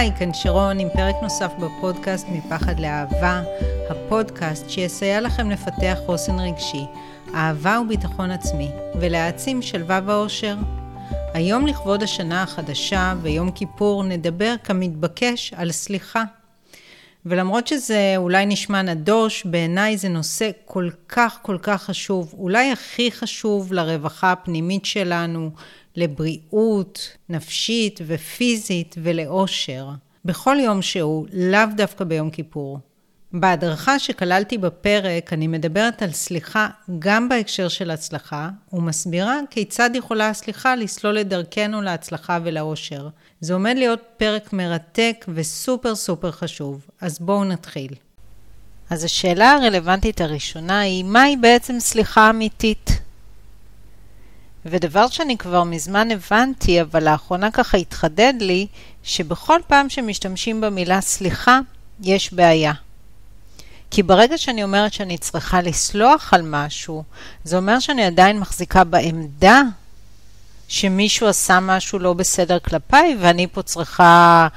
היי, 0.00 0.12
כאן 0.18 0.34
שרון 0.34 0.78
עם 0.78 0.88
פרק 0.92 1.14
נוסף 1.22 1.52
בפודקאסט 1.58 2.26
מפחד 2.28 2.80
לאהבה, 2.80 3.42
הפודקאסט 3.90 4.70
שיסייע 4.70 5.20
לכם 5.20 5.50
לפתח 5.50 5.98
חוסן 6.06 6.38
רגשי, 6.38 6.84
אהבה 7.34 7.80
וביטחון 7.80 8.30
עצמי, 8.30 8.70
ולהעצים 9.00 9.62
שלווה 9.62 10.00
ואושר. 10.06 10.56
היום 11.34 11.66
לכבוד 11.66 12.02
השנה 12.02 12.42
החדשה 12.42 13.14
ויום 13.22 13.50
כיפור 13.50 14.04
נדבר 14.04 14.54
כמתבקש 14.64 15.52
על 15.56 15.72
סליחה. 15.72 16.24
ולמרות 17.26 17.66
שזה 17.66 18.14
אולי 18.16 18.46
נשמע 18.46 18.82
נדוש, 18.82 19.46
בעיניי 19.46 19.96
זה 19.96 20.08
נושא 20.08 20.50
כל 20.64 20.88
כך 21.08 21.38
כל 21.42 21.58
כך 21.62 21.82
חשוב, 21.82 22.34
אולי 22.38 22.72
הכי 22.72 23.12
חשוב 23.12 23.72
לרווחה 23.72 24.32
הפנימית 24.32 24.84
שלנו, 24.84 25.50
לבריאות 25.96 27.16
נפשית 27.28 28.00
ופיזית 28.06 28.94
ולאושר. 29.02 29.88
בכל 30.24 30.56
יום 30.60 30.82
שהוא, 30.82 31.26
לאו 31.32 31.66
דווקא 31.76 32.04
ביום 32.04 32.30
כיפור. 32.30 32.78
בהדרכה 33.32 33.98
שכללתי 33.98 34.58
בפרק 34.58 35.32
אני 35.32 35.46
מדברת 35.46 36.02
על 36.02 36.10
סליחה 36.10 36.68
גם 36.98 37.28
בהקשר 37.28 37.68
של 37.68 37.90
הצלחה, 37.90 38.48
ומסבירה 38.72 39.38
כיצד 39.50 39.90
יכולה 39.94 40.28
הסליחה 40.28 40.76
לסלול 40.76 41.20
את 41.20 41.28
דרכנו 41.28 41.82
להצלחה 41.82 42.38
ולאושר. 42.44 43.08
זה 43.40 43.54
עומד 43.54 43.74
להיות 43.76 44.00
פרק 44.16 44.52
מרתק 44.52 45.26
וסופר 45.34 45.94
סופר 45.94 46.30
חשוב, 46.30 46.86
אז 47.00 47.18
בואו 47.18 47.44
נתחיל. 47.44 47.94
אז 48.90 49.04
השאלה 49.04 49.52
הרלוונטית 49.52 50.20
הראשונה 50.20 50.80
היא, 50.80 51.04
מהי 51.04 51.36
בעצם 51.36 51.80
סליחה 51.80 52.30
אמיתית? 52.30 52.99
ודבר 54.64 55.08
שאני 55.08 55.38
כבר 55.38 55.64
מזמן 55.64 56.10
הבנתי, 56.10 56.80
אבל 56.80 57.10
לאחרונה 57.10 57.50
ככה 57.50 57.76
התחדד 57.76 58.34
לי, 58.40 58.66
שבכל 59.02 59.60
פעם 59.66 59.88
שמשתמשים 59.88 60.60
במילה 60.60 61.00
סליחה, 61.00 61.60
יש 62.00 62.32
בעיה. 62.32 62.72
כי 63.90 64.02
ברגע 64.02 64.38
שאני 64.38 64.62
אומרת 64.64 64.92
שאני 64.92 65.18
צריכה 65.18 65.60
לסלוח 65.60 66.34
על 66.34 66.42
משהו, 66.44 67.02
זה 67.44 67.56
אומר 67.56 67.78
שאני 67.78 68.04
עדיין 68.04 68.38
מחזיקה 68.38 68.84
בעמדה 68.84 69.62
שמישהו 70.68 71.26
עשה 71.26 71.60
משהו 71.60 71.98
לא 71.98 72.12
בסדר 72.12 72.58
כלפיי, 72.58 73.16
ואני 73.20 73.46
פה 73.46 73.62
צריכה 73.62 74.48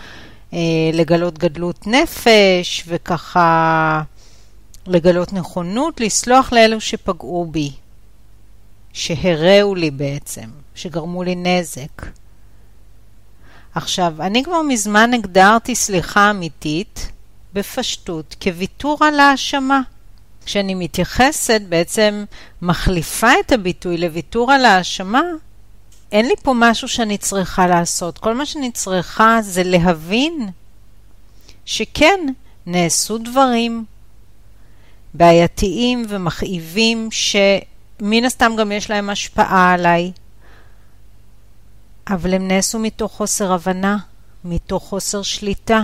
אה, 0.54 0.60
לגלות 0.94 1.38
גדלות 1.38 1.88
נפש, 1.88 2.84
וככה 2.88 4.02
לגלות 4.88 5.34
נכונות 5.34 6.02
לסלוח 6.02 6.54
לאלו 6.54 6.82
שפגעו 6.82 7.48
בי. 7.52 7.72
שהרעו 8.94 9.76
לי 9.76 9.92
בעצם, 9.92 10.50
שגרמו 10.76 11.24
לי 11.24 11.36
נזק. 11.36 12.06
עכשיו, 13.76 14.14
אני 14.20 14.44
כבר 14.44 14.62
מזמן 14.62 15.14
הגדרתי 15.14 15.76
סליחה 15.76 16.30
אמיתית 16.30 17.12
בפשטות 17.54 18.36
כוויתור 18.42 18.98
על 19.02 19.20
האשמה. 19.20 19.82
כשאני 20.46 20.76
מתייחסת, 20.76 21.62
בעצם 21.70 22.26
מחליפה 22.62 23.32
את 23.40 23.52
הביטוי 23.52 23.98
לוויתור 23.98 24.52
על 24.52 24.66
האשמה, 24.66 25.22
אין 26.12 26.26
לי 26.28 26.34
פה 26.44 26.54
משהו 26.56 26.88
שאני 26.88 27.18
צריכה 27.18 27.68
לעשות. 27.68 28.18
כל 28.18 28.34
מה 28.34 28.46
שאני 28.46 28.72
צריכה 28.72 29.38
זה 29.42 29.64
להבין 29.64 30.50
שכן, 31.66 32.20
נעשו 32.66 33.18
דברים 33.18 33.86
בעייתיים 35.14 36.06
ומכאיבים 36.10 37.12
ש... 37.12 37.36
מן 38.02 38.26
הסתם 38.26 38.52
גם 38.58 38.72
יש 38.72 38.90
להם 38.90 39.10
השפעה 39.10 39.74
עליי, 39.74 40.12
אבל 42.08 42.34
הם 42.34 42.48
נעשו 42.48 42.80
מתוך 42.80 43.12
חוסר 43.12 43.54
הבנה, 43.54 43.98
מתוך 44.46 44.84
חוסר 44.84 45.22
שליטה, 45.22 45.84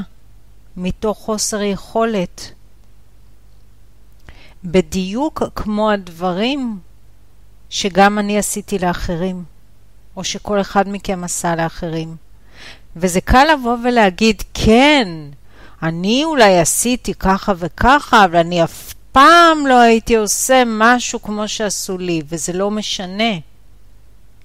מתוך 0.77 1.17
חוסר 1.17 1.61
יכולת. 1.61 2.51
בדיוק 4.63 5.43
כמו 5.55 5.91
הדברים 5.91 6.79
שגם 7.69 8.19
אני 8.19 8.37
עשיתי 8.37 8.79
לאחרים, 8.79 9.43
או 10.15 10.23
שכל 10.23 10.61
אחד 10.61 10.89
מכם 10.89 11.23
עשה 11.23 11.55
לאחרים. 11.55 12.15
וזה 12.95 13.21
קל 13.21 13.47
לבוא 13.53 13.77
ולהגיד, 13.83 14.43
כן, 14.53 15.07
אני 15.83 16.23
אולי 16.23 16.59
עשיתי 16.59 17.13
ככה 17.13 17.53
וככה, 17.57 18.25
אבל 18.25 18.35
אני 18.35 18.63
אף 18.63 18.93
פעם 19.11 19.67
לא 19.67 19.79
הייתי 19.79 20.15
עושה 20.15 20.63
משהו 20.65 21.21
כמו 21.21 21.47
שעשו 21.47 21.97
לי, 21.97 22.21
וזה 22.29 22.53
לא 22.53 22.71
משנה. 22.71 23.33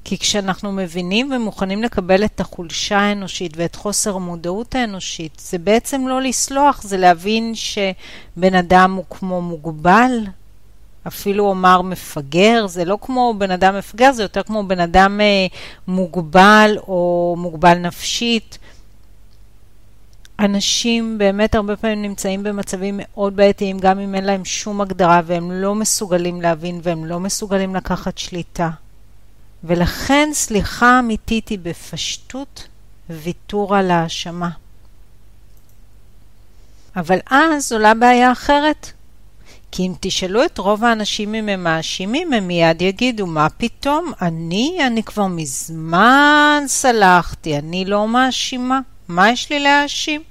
כי 0.05 0.19
כשאנחנו 0.19 0.73
מבינים 0.73 1.33
ומוכנים 1.33 1.83
לקבל 1.83 2.25
את 2.25 2.41
החולשה 2.41 2.99
האנושית 2.99 3.53
ואת 3.57 3.75
חוסר 3.75 4.17
המודעות 4.17 4.75
האנושית, 4.75 5.33
זה 5.39 5.59
בעצם 5.59 6.09
לא 6.09 6.23
לסלוח, 6.23 6.83
זה 6.83 6.97
להבין 6.97 7.53
שבן 7.55 8.55
אדם 8.55 8.95
הוא 8.95 9.05
כמו 9.11 9.43
מוגבל, 9.43 10.19
אפילו 11.07 11.45
אומר 11.45 11.83
מפגר, 11.83 12.67
זה 12.67 12.85
לא 12.85 12.99
כמו 13.01 13.35
בן 13.39 13.51
אדם 13.51 13.79
מפגר, 13.79 14.13
זה 14.13 14.23
יותר 14.23 14.43
כמו 14.43 14.63
בן 14.63 14.81
אדם 14.81 15.21
אה, 15.21 15.47
מוגבל 15.89 16.77
או 16.89 17.35
מוגבל 17.39 17.75
נפשית. 17.75 18.59
אנשים 20.39 21.19
באמת 21.19 21.55
הרבה 21.55 21.77
פעמים 21.77 22.03
נמצאים 22.03 22.43
במצבים 22.43 23.01
מאוד 23.03 23.37
בעייתיים, 23.37 23.79
גם 23.79 23.99
אם 23.99 24.15
אין 24.15 24.25
להם 24.25 24.45
שום 24.45 24.81
הגדרה 24.81 25.21
והם 25.27 25.53
לא 25.53 25.75
מסוגלים 25.75 26.43
להבין 26.43 26.81
והם 26.83 27.05
לא 27.05 27.21
מסוגלים 27.21 27.75
לקחת 27.75 28.19
שליטה. 28.19 28.71
ולכן 29.65 30.29
סליחה 30.33 30.99
אמיתית 30.99 31.49
היא 31.49 31.59
בפשטות 31.63 32.69
ויתור 33.11 33.77
על 33.77 33.91
האשמה. 33.91 34.51
אבל 36.97 37.19
אז 37.31 37.73
עולה 37.73 37.95
בעיה 37.95 38.33
אחרת. 38.33 38.93
כי 39.71 39.83
אם 39.83 39.93
תשאלו 40.01 40.45
את 40.45 40.59
רוב 40.59 40.85
האנשים 40.85 41.35
אם 41.35 41.49
הם 41.49 41.65
מאשימים, 41.65 42.33
הם 42.33 42.49
מיד 42.49 42.83
יגידו, 42.83 43.27
מה 43.27 43.49
פתאום? 43.51 44.13
אני, 44.23 44.79
אני 44.87 45.03
כבר 45.03 45.27
מזמן 45.27 46.65
סלחתי, 46.67 47.59
אני 47.59 47.85
לא 47.85 48.09
מאשימה. 48.09 48.81
מה 49.09 49.31
יש 49.31 49.51
לי 49.51 49.61
להאשים? 49.61 50.23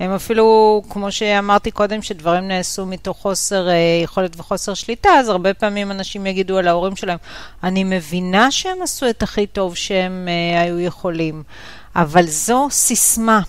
הם 0.00 0.14
אפילו, 0.14 0.82
כמו 0.90 1.12
שאמרתי 1.12 1.70
קודם, 1.70 2.02
שדברים 2.02 2.48
נעשו 2.48 2.86
מתוך 2.86 3.18
חוסר 3.18 3.68
אה, 3.68 3.74
יכולת 4.04 4.40
וחוסר 4.40 4.74
שליטה, 4.74 5.08
אז 5.10 5.28
הרבה 5.28 5.54
פעמים 5.54 5.90
אנשים 5.90 6.26
יגידו 6.26 6.58
על 6.58 6.68
ההורים 6.68 6.96
שלהם, 6.96 7.18
אני 7.62 7.84
מבינה 7.84 8.50
שהם 8.50 8.82
עשו 8.82 9.10
את 9.10 9.22
הכי 9.22 9.46
טוב 9.46 9.76
שהם 9.76 10.28
אה, 10.28 10.60
היו 10.60 10.80
יכולים, 10.80 11.42
אבל 11.96 12.26
זו 12.26 12.68
סיסמה. 12.70 13.40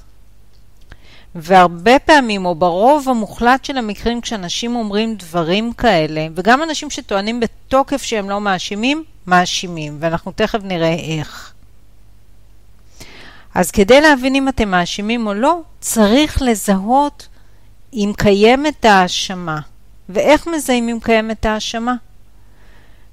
והרבה 1.36 2.00
פעמים, 2.00 2.46
או 2.46 2.56
ברוב 2.56 3.10
המוחלט 3.10 3.66
של 3.66 3.78
המקרים, 3.78 4.22
כשאנשים 4.22 4.76
אומרים 4.76 5.16
דברים 5.16 5.74
כאלה, 5.74 6.28
וגם 6.36 6.64
אנשים 6.64 6.90
שטוענים 6.90 7.40
בתוקף 7.40 8.04
שהם 8.04 8.30
לא 8.30 8.42
מאשימים, 8.42 9.04
מאשימים, 9.28 9.98
ואנחנו 10.00 10.32
תכף 10.36 10.60
נראה 10.64 10.94
איך. 10.94 11.53
אז 13.56 13.72
כדי 13.72 14.02
להבין 14.02 14.36
אם 14.36 14.50
אתם 14.50 14.72
מאשימים 14.72 15.28
או 15.28 15.34
לא, 15.34 15.62
צריך 15.80 16.42
לזהות 16.42 17.28
אם 17.94 18.12
קיימת 18.18 18.86
האשמה. 18.86 19.60
ואיך 20.10 20.48
מזהים 20.48 20.90
אם 20.90 21.00
קיימת 21.04 21.46
האשמה? 21.46 21.96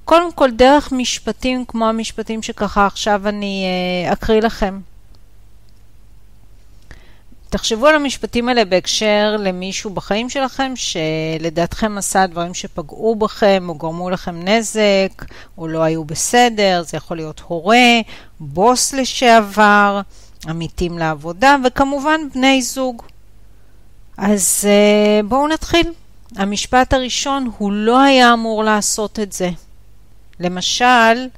קודם 0.04 0.32
כל, 0.32 0.50
דרך 0.50 0.92
משפטים 0.92 1.64
כמו 1.64 1.88
המשפטים 1.88 2.42
שככה 2.42 2.86
עכשיו 2.86 3.28
אני 3.28 3.64
אה, 4.06 4.12
אקריא 4.12 4.40
לכם. 4.40 4.80
תחשבו 7.50 7.86
על 7.86 7.94
המשפטים 7.94 8.48
האלה 8.48 8.64
בהקשר 8.64 9.36
למישהו 9.38 9.90
בחיים 9.90 10.28
שלכם 10.30 10.72
שלדעתכם 10.74 11.98
עשה 11.98 12.26
דברים 12.26 12.54
שפגעו 12.54 13.14
בכם 13.14 13.64
או 13.68 13.74
גרמו 13.74 14.10
לכם 14.10 14.48
נזק 14.48 15.24
או 15.58 15.68
לא 15.68 15.82
היו 15.82 16.04
בסדר, 16.04 16.82
זה 16.86 16.96
יכול 16.96 17.16
להיות 17.16 17.42
הורה, 17.46 18.00
בוס 18.40 18.92
לשעבר, 18.92 20.00
עמיתים 20.48 20.98
לעבודה, 20.98 21.56
וכמובן 21.64 22.20
בני 22.34 22.62
זוג. 22.62 23.02
אז 24.16 24.64
uh, 24.68 25.26
בואו 25.26 25.48
נתחיל. 25.48 25.92
המשפט 26.36 26.92
הראשון, 26.92 27.50
הוא 27.58 27.72
לא 27.72 28.00
היה 28.00 28.32
אמור 28.32 28.64
לעשות 28.64 29.18
את 29.20 29.32
זה. 29.32 29.50
למשל, 30.40 31.28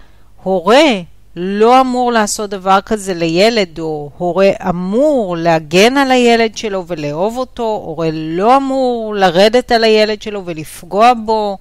הורה 0.42 1.00
לא 1.36 1.80
אמור 1.80 2.12
לעשות 2.12 2.50
דבר 2.50 2.80
כזה 2.80 3.14
לילד, 3.14 3.78
או 3.78 4.10
הורה 4.18 4.50
אמור 4.68 5.36
להגן 5.36 5.96
על 5.96 6.10
הילד 6.10 6.56
שלו 6.56 6.84
ולאהוב 6.86 7.38
אותו, 7.38 7.62
הורה 7.62 8.08
לא 8.12 8.56
אמור 8.56 9.14
לרדת 9.14 9.72
על 9.72 9.84
הילד 9.84 10.22
שלו 10.22 10.42
ולפגוע 10.44 11.12
בו, 11.24 11.58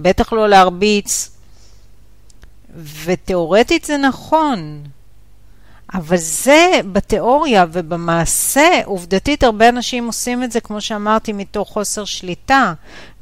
בטח 0.00 0.32
לא 0.32 0.48
להרביץ. 0.48 1.30
ותאורטית 3.04 3.84
זה 3.84 3.96
נכון, 3.96 4.82
אבל 5.94 6.16
זה 6.16 6.80
בתיאוריה 6.92 7.66
ובמעשה, 7.72 8.68
עובדתית 8.84 9.42
הרבה 9.42 9.68
אנשים 9.68 10.06
עושים 10.06 10.42
את 10.42 10.52
זה, 10.52 10.60
כמו 10.60 10.80
שאמרתי, 10.80 11.32
מתוך 11.32 11.68
חוסר 11.68 12.04
שליטה. 12.04 12.72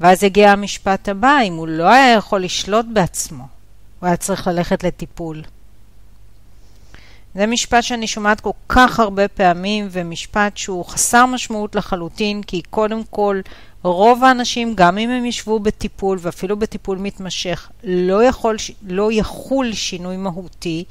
ואז 0.01 0.23
יגיע 0.23 0.51
המשפט 0.51 1.09
הבא, 1.09 1.39
אם 1.45 1.55
הוא 1.55 1.69
לא 1.69 1.89
היה 1.89 2.13
יכול 2.13 2.45
לשלוט 2.45 2.87
בעצמו, 2.93 3.45
הוא 4.01 4.07
היה 4.07 4.17
צריך 4.17 4.47
ללכת 4.47 4.85
לטיפול. 4.85 5.43
זה 7.35 7.47
משפט 7.47 7.83
שאני 7.83 8.07
שומעת 8.07 8.41
כל 8.41 8.51
כך 8.69 9.01
הרבה 9.01 9.29
פעמים, 9.29 9.89
ומשפט 9.91 10.57
שהוא 10.57 10.85
חסר 10.85 11.27
משמעות 11.27 11.75
לחלוטין, 11.75 12.43
כי 12.43 12.63
קודם 12.71 13.03
כל, 13.11 13.41
רוב 13.83 14.25
האנשים, 14.25 14.75
גם 14.75 14.99
אם 14.99 15.11
הם 15.11 15.25
ישבו 15.27 15.59
בטיפול, 15.59 16.19
ואפילו 16.21 16.57
בטיפול 16.57 16.99
מתמשך, 16.99 17.69
לא, 17.85 18.25
יכול, 18.25 18.57
לא 18.87 19.13
יחול 19.13 19.73
שינוי 19.73 20.17
מהותי, 20.17 20.85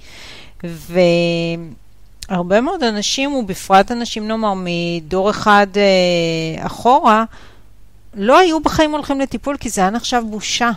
והרבה 0.64 2.62
מאוד 2.62 2.84
אנשים, 2.84 3.34
ובפרט 3.34 3.92
אנשים, 3.92 4.28
נאמר, 4.28 4.54
מדור 4.56 5.30
אחד 5.30 5.68
אה, 5.76 6.66
אחורה, 6.66 7.24
לא 8.14 8.38
היו 8.38 8.60
בחיים 8.60 8.92
הולכים 8.92 9.20
לטיפול, 9.20 9.58
כי 9.58 9.70
זה 9.70 9.82
היה 9.82 9.90
נחשב 9.90 10.22
בושה. 10.30 10.72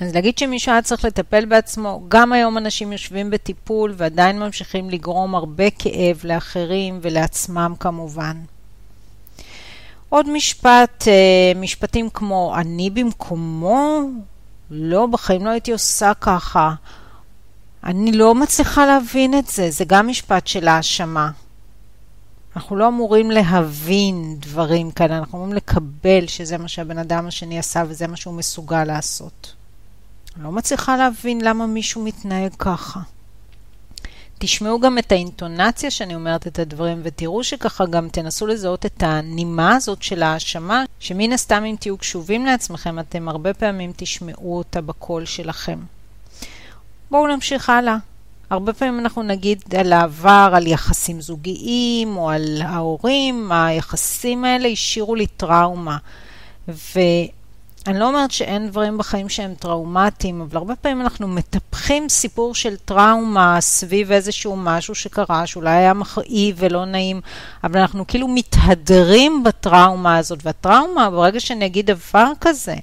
אז 0.00 0.14
להגיד 0.14 0.38
שמישהו 0.38 0.72
היה 0.72 0.82
צריך 0.82 1.04
לטפל 1.04 1.44
בעצמו, 1.44 2.02
גם 2.08 2.32
היום 2.32 2.58
אנשים 2.58 2.92
יושבים 2.92 3.30
בטיפול 3.30 3.94
ועדיין 3.96 4.38
ממשיכים 4.38 4.90
לגרום 4.90 5.34
הרבה 5.34 5.70
כאב 5.70 6.20
לאחרים 6.24 6.98
ולעצמם 7.02 7.74
כמובן. 7.80 8.36
עוד 10.08 10.30
משפט, 10.30 11.08
אה, 11.08 11.60
משפטים 11.60 12.10
כמו 12.10 12.54
אני 12.56 12.90
במקומו? 12.90 14.00
לא, 14.70 15.06
בחיים 15.06 15.44
לא 15.44 15.50
הייתי 15.50 15.72
עושה 15.72 16.12
ככה. 16.20 16.74
אני 17.84 18.12
לא 18.12 18.34
מצליחה 18.34 18.86
להבין 18.86 19.38
את 19.38 19.46
זה, 19.46 19.70
זה 19.70 19.84
גם 19.84 20.08
משפט 20.08 20.46
של 20.46 20.68
האשמה. 20.68 21.30
אנחנו 22.56 22.76
לא 22.76 22.88
אמורים 22.88 23.30
להבין 23.30 24.36
דברים 24.38 24.90
כאלה, 24.90 25.18
אנחנו 25.18 25.38
אמורים 25.38 25.54
לקבל 25.54 26.26
שזה 26.26 26.58
מה 26.58 26.68
שהבן 26.68 26.98
אדם 26.98 27.26
השני 27.26 27.58
עשה 27.58 27.84
וזה 27.88 28.06
מה 28.06 28.16
שהוא 28.16 28.34
מסוגל 28.34 28.84
לעשות. 28.84 29.54
אני 30.36 30.44
לא 30.44 30.52
מצליחה 30.52 30.96
להבין 30.96 31.40
למה 31.40 31.66
מישהו 31.66 32.04
מתנהג 32.04 32.54
ככה. 32.58 33.00
תשמעו 34.38 34.80
גם 34.80 34.98
את 34.98 35.12
האינטונציה 35.12 35.90
שאני 35.90 36.14
אומרת 36.14 36.46
את 36.46 36.58
הדברים, 36.58 37.00
ותראו 37.02 37.44
שככה 37.44 37.86
גם 37.86 38.08
תנסו 38.08 38.46
לזהות 38.46 38.86
את 38.86 39.02
הנימה 39.02 39.76
הזאת 39.76 40.02
של 40.02 40.22
ההאשמה, 40.22 40.84
שמן 41.00 41.32
הסתם 41.32 41.64
אם 41.64 41.76
תהיו 41.80 41.98
קשובים 41.98 42.46
לעצמכם, 42.46 42.98
אתם 42.98 43.28
הרבה 43.28 43.54
פעמים 43.54 43.92
תשמעו 43.96 44.58
אותה 44.58 44.80
בקול 44.80 45.24
שלכם. 45.24 45.78
בואו 47.14 47.26
נמשיך 47.26 47.70
הלאה. 47.70 47.96
הרבה 48.50 48.72
פעמים 48.72 49.00
אנחנו 49.00 49.22
נגיד 49.22 49.62
על 49.78 49.92
העבר, 49.92 50.50
על 50.52 50.66
יחסים 50.66 51.20
זוגיים 51.20 52.16
או 52.16 52.30
על 52.30 52.62
ההורים, 52.64 53.52
היחסים 53.52 54.44
האלה 54.44 54.68
השאירו 54.68 55.14
לי 55.14 55.26
טראומה. 55.26 55.96
ו... 56.68 57.00
אני 57.86 57.98
לא 57.98 58.08
אומרת 58.08 58.30
שאין 58.30 58.68
דברים 58.68 58.98
בחיים 58.98 59.28
שהם 59.28 59.54
טראומטיים, 59.54 60.40
אבל 60.40 60.56
הרבה 60.56 60.76
פעמים 60.76 61.00
אנחנו 61.00 61.28
מטפחים 61.28 62.08
סיפור 62.08 62.54
של 62.54 62.76
טראומה 62.76 63.60
סביב 63.60 64.12
איזשהו 64.12 64.56
משהו 64.56 64.94
שקרה, 64.94 65.46
שאולי 65.46 65.70
היה 65.70 65.94
מכאיב 65.94 66.56
ולא 66.58 66.84
נעים, 66.84 67.20
אבל 67.64 67.80
אנחנו 67.80 68.06
כאילו 68.06 68.28
מתהדרים 68.28 69.44
בטראומה 69.44 70.16
הזאת, 70.16 70.38
והטראומה, 70.42 71.10
ברגע 71.10 71.40
שאני 71.40 71.66
אגיד 71.66 71.86
דבר 71.86 72.32
כזה, 72.40 72.74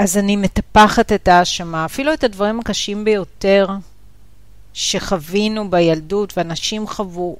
אז 0.00 0.16
אני 0.16 0.36
מטפחת 0.36 1.12
את 1.12 1.28
ההאשמה, 1.28 1.84
אפילו 1.84 2.14
את 2.14 2.24
הדברים 2.24 2.60
הקשים 2.60 3.04
ביותר 3.04 3.66
שחווינו 4.72 5.70
בילדות 5.70 6.32
ואנשים 6.36 6.86
חוו. 6.86 7.36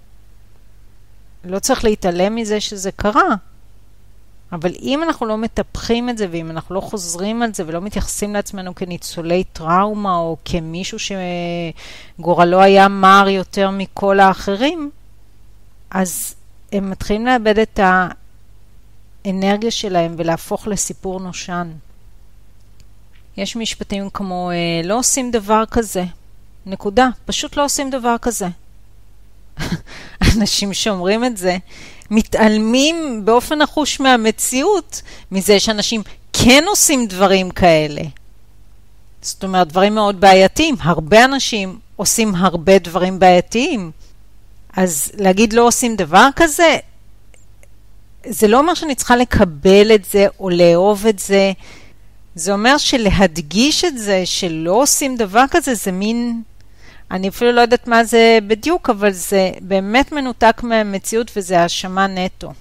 לא 1.44 1.58
צריך 1.58 1.84
להתעלם 1.84 2.34
מזה 2.34 2.60
שזה 2.60 2.92
קרה. 2.92 3.34
אבל 4.52 4.70
אם 4.82 5.02
אנחנו 5.02 5.26
לא 5.26 5.36
מטפחים 5.36 6.08
את 6.08 6.18
זה, 6.18 6.26
ואם 6.30 6.50
אנחנו 6.50 6.74
לא 6.74 6.80
חוזרים 6.80 7.42
על 7.42 7.54
זה 7.54 7.64
ולא 7.66 7.80
מתייחסים 7.80 8.34
לעצמנו 8.34 8.74
כניצולי 8.74 9.44
טראומה, 9.44 10.16
או 10.16 10.36
כמישהו 10.44 10.98
שגורלו 12.18 12.60
היה 12.60 12.88
מר 12.88 13.28
יותר 13.28 13.70
מכל 13.70 14.20
האחרים, 14.20 14.90
אז 15.90 16.34
הם 16.72 16.90
מתחילים 16.90 17.26
לאבד 17.26 17.58
את 17.58 17.80
האנרגיה 19.24 19.70
שלהם 19.70 20.14
ולהפוך 20.16 20.68
לסיפור 20.68 21.20
נושן. 21.20 21.70
יש 23.36 23.56
משפטים 23.56 24.10
כמו, 24.10 24.50
אה, 24.50 24.88
לא 24.88 24.98
עושים 24.98 25.30
דבר 25.30 25.64
כזה, 25.70 26.04
נקודה, 26.66 27.08
פשוט 27.24 27.56
לא 27.56 27.64
עושים 27.64 27.90
דבר 27.90 28.16
כזה. 28.22 28.46
אנשים 30.36 30.72
שאומרים 30.72 31.24
את 31.24 31.36
זה, 31.36 31.56
מתעלמים 32.10 33.22
באופן 33.24 33.58
נחוש 33.58 34.00
מהמציאות, 34.00 35.02
מזה 35.30 35.60
שאנשים 35.60 36.02
כן 36.32 36.64
עושים 36.68 37.06
דברים 37.06 37.50
כאלה. 37.50 38.02
זאת 39.22 39.44
אומרת, 39.44 39.68
דברים 39.68 39.94
מאוד 39.94 40.20
בעייתיים. 40.20 40.76
הרבה 40.80 41.24
אנשים 41.24 41.78
עושים 41.96 42.34
הרבה 42.34 42.78
דברים 42.78 43.18
בעייתיים. 43.18 43.90
אז 44.76 45.12
להגיד 45.14 45.52
לא 45.52 45.66
עושים 45.66 45.96
דבר 45.96 46.28
כזה, 46.36 46.76
זה 48.26 48.48
לא 48.48 48.58
אומר 48.58 48.74
שאני 48.74 48.94
צריכה 48.94 49.16
לקבל 49.16 49.94
את 49.94 50.04
זה 50.04 50.26
או 50.40 50.50
לאהוב 50.50 51.06
את 51.06 51.18
זה. 51.18 51.52
זה 52.34 52.52
אומר 52.52 52.78
שלהדגיש 52.78 53.84
את 53.84 53.98
זה 53.98 54.22
שלא 54.24 54.72
עושים 54.72 55.16
דבר 55.16 55.44
כזה, 55.50 55.74
זה 55.74 55.92
מין 55.92 56.42
אני 57.10 57.28
אפילו 57.28 57.52
לא 57.52 57.60
יודעת 57.60 57.88
מה 57.88 58.04
זה 58.04 58.38
בדיוק, 58.46 58.90
אבל 58.90 59.12
זה 59.12 59.50
באמת 59.60 60.12
מנותק 60.12 60.60
מהמציאות 60.62 61.30
וזה 61.36 61.60
האשמה 61.60 62.06
נטו. 62.06 62.52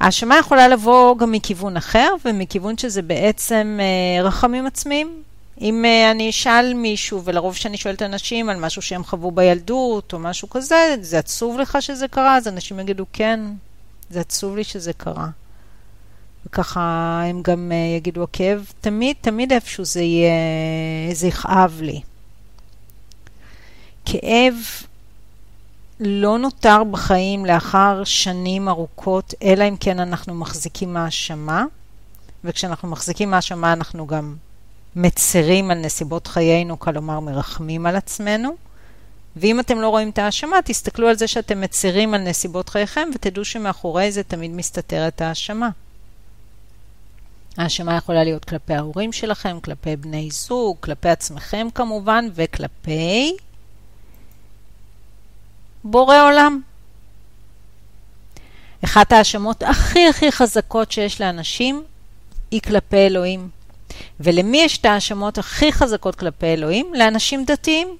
האשמה 0.00 0.38
יכולה 0.38 0.68
לבוא 0.68 1.18
גם 1.18 1.32
מכיוון 1.32 1.76
אחר, 1.76 2.08
ומכיוון 2.24 2.78
שזה 2.78 3.02
בעצם 3.02 3.78
אה, 3.80 4.22
רחמים 4.22 4.66
עצמיים. 4.66 5.22
אם 5.60 5.84
אה, 5.84 6.10
אני 6.10 6.30
אשאל 6.30 6.74
מישהו, 6.74 7.24
ולרוב 7.24 7.54
כשאני 7.54 7.76
שואלת 7.76 8.02
אנשים 8.02 8.48
על 8.48 8.56
משהו 8.56 8.82
שהם 8.82 9.04
חוו 9.04 9.30
בילדות, 9.30 10.12
או 10.12 10.18
משהו 10.18 10.50
כזה, 10.50 10.96
זה 11.00 11.18
עצוב 11.18 11.58
לך 11.58 11.78
שזה 11.80 12.08
קרה? 12.08 12.36
אז 12.36 12.48
אנשים 12.48 12.80
יגידו, 12.80 13.04
כן, 13.12 13.40
זה 14.10 14.20
עצוב 14.20 14.56
לי 14.56 14.64
שזה 14.64 14.92
קרה. 14.92 15.28
וככה 16.46 17.22
הם 17.26 17.42
גם 17.42 17.72
אה, 17.72 17.96
יגידו, 17.96 18.22
הכאב 18.22 18.72
תמיד, 18.80 19.16
תמיד 19.20 19.52
איפשהו 19.52 19.84
זה 19.84 20.02
יהיה, 20.02 20.32
זה 21.12 21.26
יכאב 21.26 21.78
לי. 21.82 22.00
כאב 24.04 24.54
לא 26.00 26.38
נותר 26.38 26.84
בחיים 26.84 27.46
לאחר 27.46 28.04
שנים 28.04 28.68
ארוכות, 28.68 29.34
אלא 29.42 29.68
אם 29.68 29.76
כן 29.80 30.00
אנחנו 30.00 30.34
מחזיקים 30.34 30.92
מהאשמה, 30.92 31.64
וכשאנחנו 32.44 32.88
מחזיקים 32.88 33.30
מהאשמה 33.30 33.72
אנחנו 33.72 34.06
גם 34.06 34.36
מצרים 34.96 35.70
על 35.70 35.78
נסיבות 35.78 36.26
חיינו, 36.26 36.78
כלומר 36.78 37.20
מרחמים 37.20 37.86
על 37.86 37.96
עצמנו. 37.96 38.56
ואם 39.36 39.60
אתם 39.60 39.80
לא 39.80 39.88
רואים 39.88 40.10
את 40.10 40.18
האשמה, 40.18 40.56
תסתכלו 40.64 41.08
על 41.08 41.16
זה 41.16 41.26
שאתם 41.26 41.60
מצרים 41.60 42.14
על 42.14 42.20
נסיבות 42.20 42.68
חייכם 42.68 43.08
ותדעו 43.14 43.44
שמאחורי 43.44 44.12
זה 44.12 44.22
תמיד 44.22 44.50
מסתתרת 44.50 45.20
האשמה. 45.20 45.68
האשמה 47.56 47.96
יכולה 47.96 48.24
להיות 48.24 48.44
כלפי 48.44 48.74
ההורים 48.74 49.12
שלכם, 49.12 49.60
כלפי 49.60 49.96
בני 49.96 50.30
זוג, 50.30 50.76
כלפי 50.80 51.08
עצמכם 51.08 51.66
כמובן, 51.74 52.28
וכלפי 52.34 53.36
בורא 55.84 56.22
עולם. 56.22 56.60
אחת 58.84 59.12
ההאשמות 59.12 59.62
הכי 59.62 60.08
הכי 60.08 60.32
חזקות 60.32 60.92
שיש 60.92 61.20
לאנשים 61.20 61.82
היא 62.50 62.60
כלפי 62.60 62.96
אלוהים. 62.96 63.48
ולמי 64.20 64.58
יש 64.58 64.78
את 64.78 64.84
ההאשמות 64.84 65.38
הכי 65.38 65.72
חזקות 65.72 66.14
כלפי 66.14 66.46
אלוהים? 66.46 66.94
לאנשים 66.94 67.44
דתיים. 67.44 67.96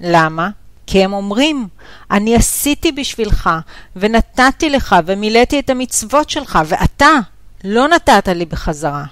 למה? 0.00 0.50
כי 0.86 1.04
הם 1.04 1.12
אומרים, 1.12 1.68
אני 2.10 2.36
עשיתי 2.36 2.92
בשבילך, 2.92 3.50
ונתתי 3.96 4.70
לך, 4.70 4.96
ומילאתי 5.06 5.60
את 5.60 5.70
המצוות 5.70 6.30
שלך, 6.30 6.58
ואתה 6.66 7.10
לא 7.64 7.88
נתת 7.88 8.28
לי 8.28 8.44
בחזרה. 8.44 9.04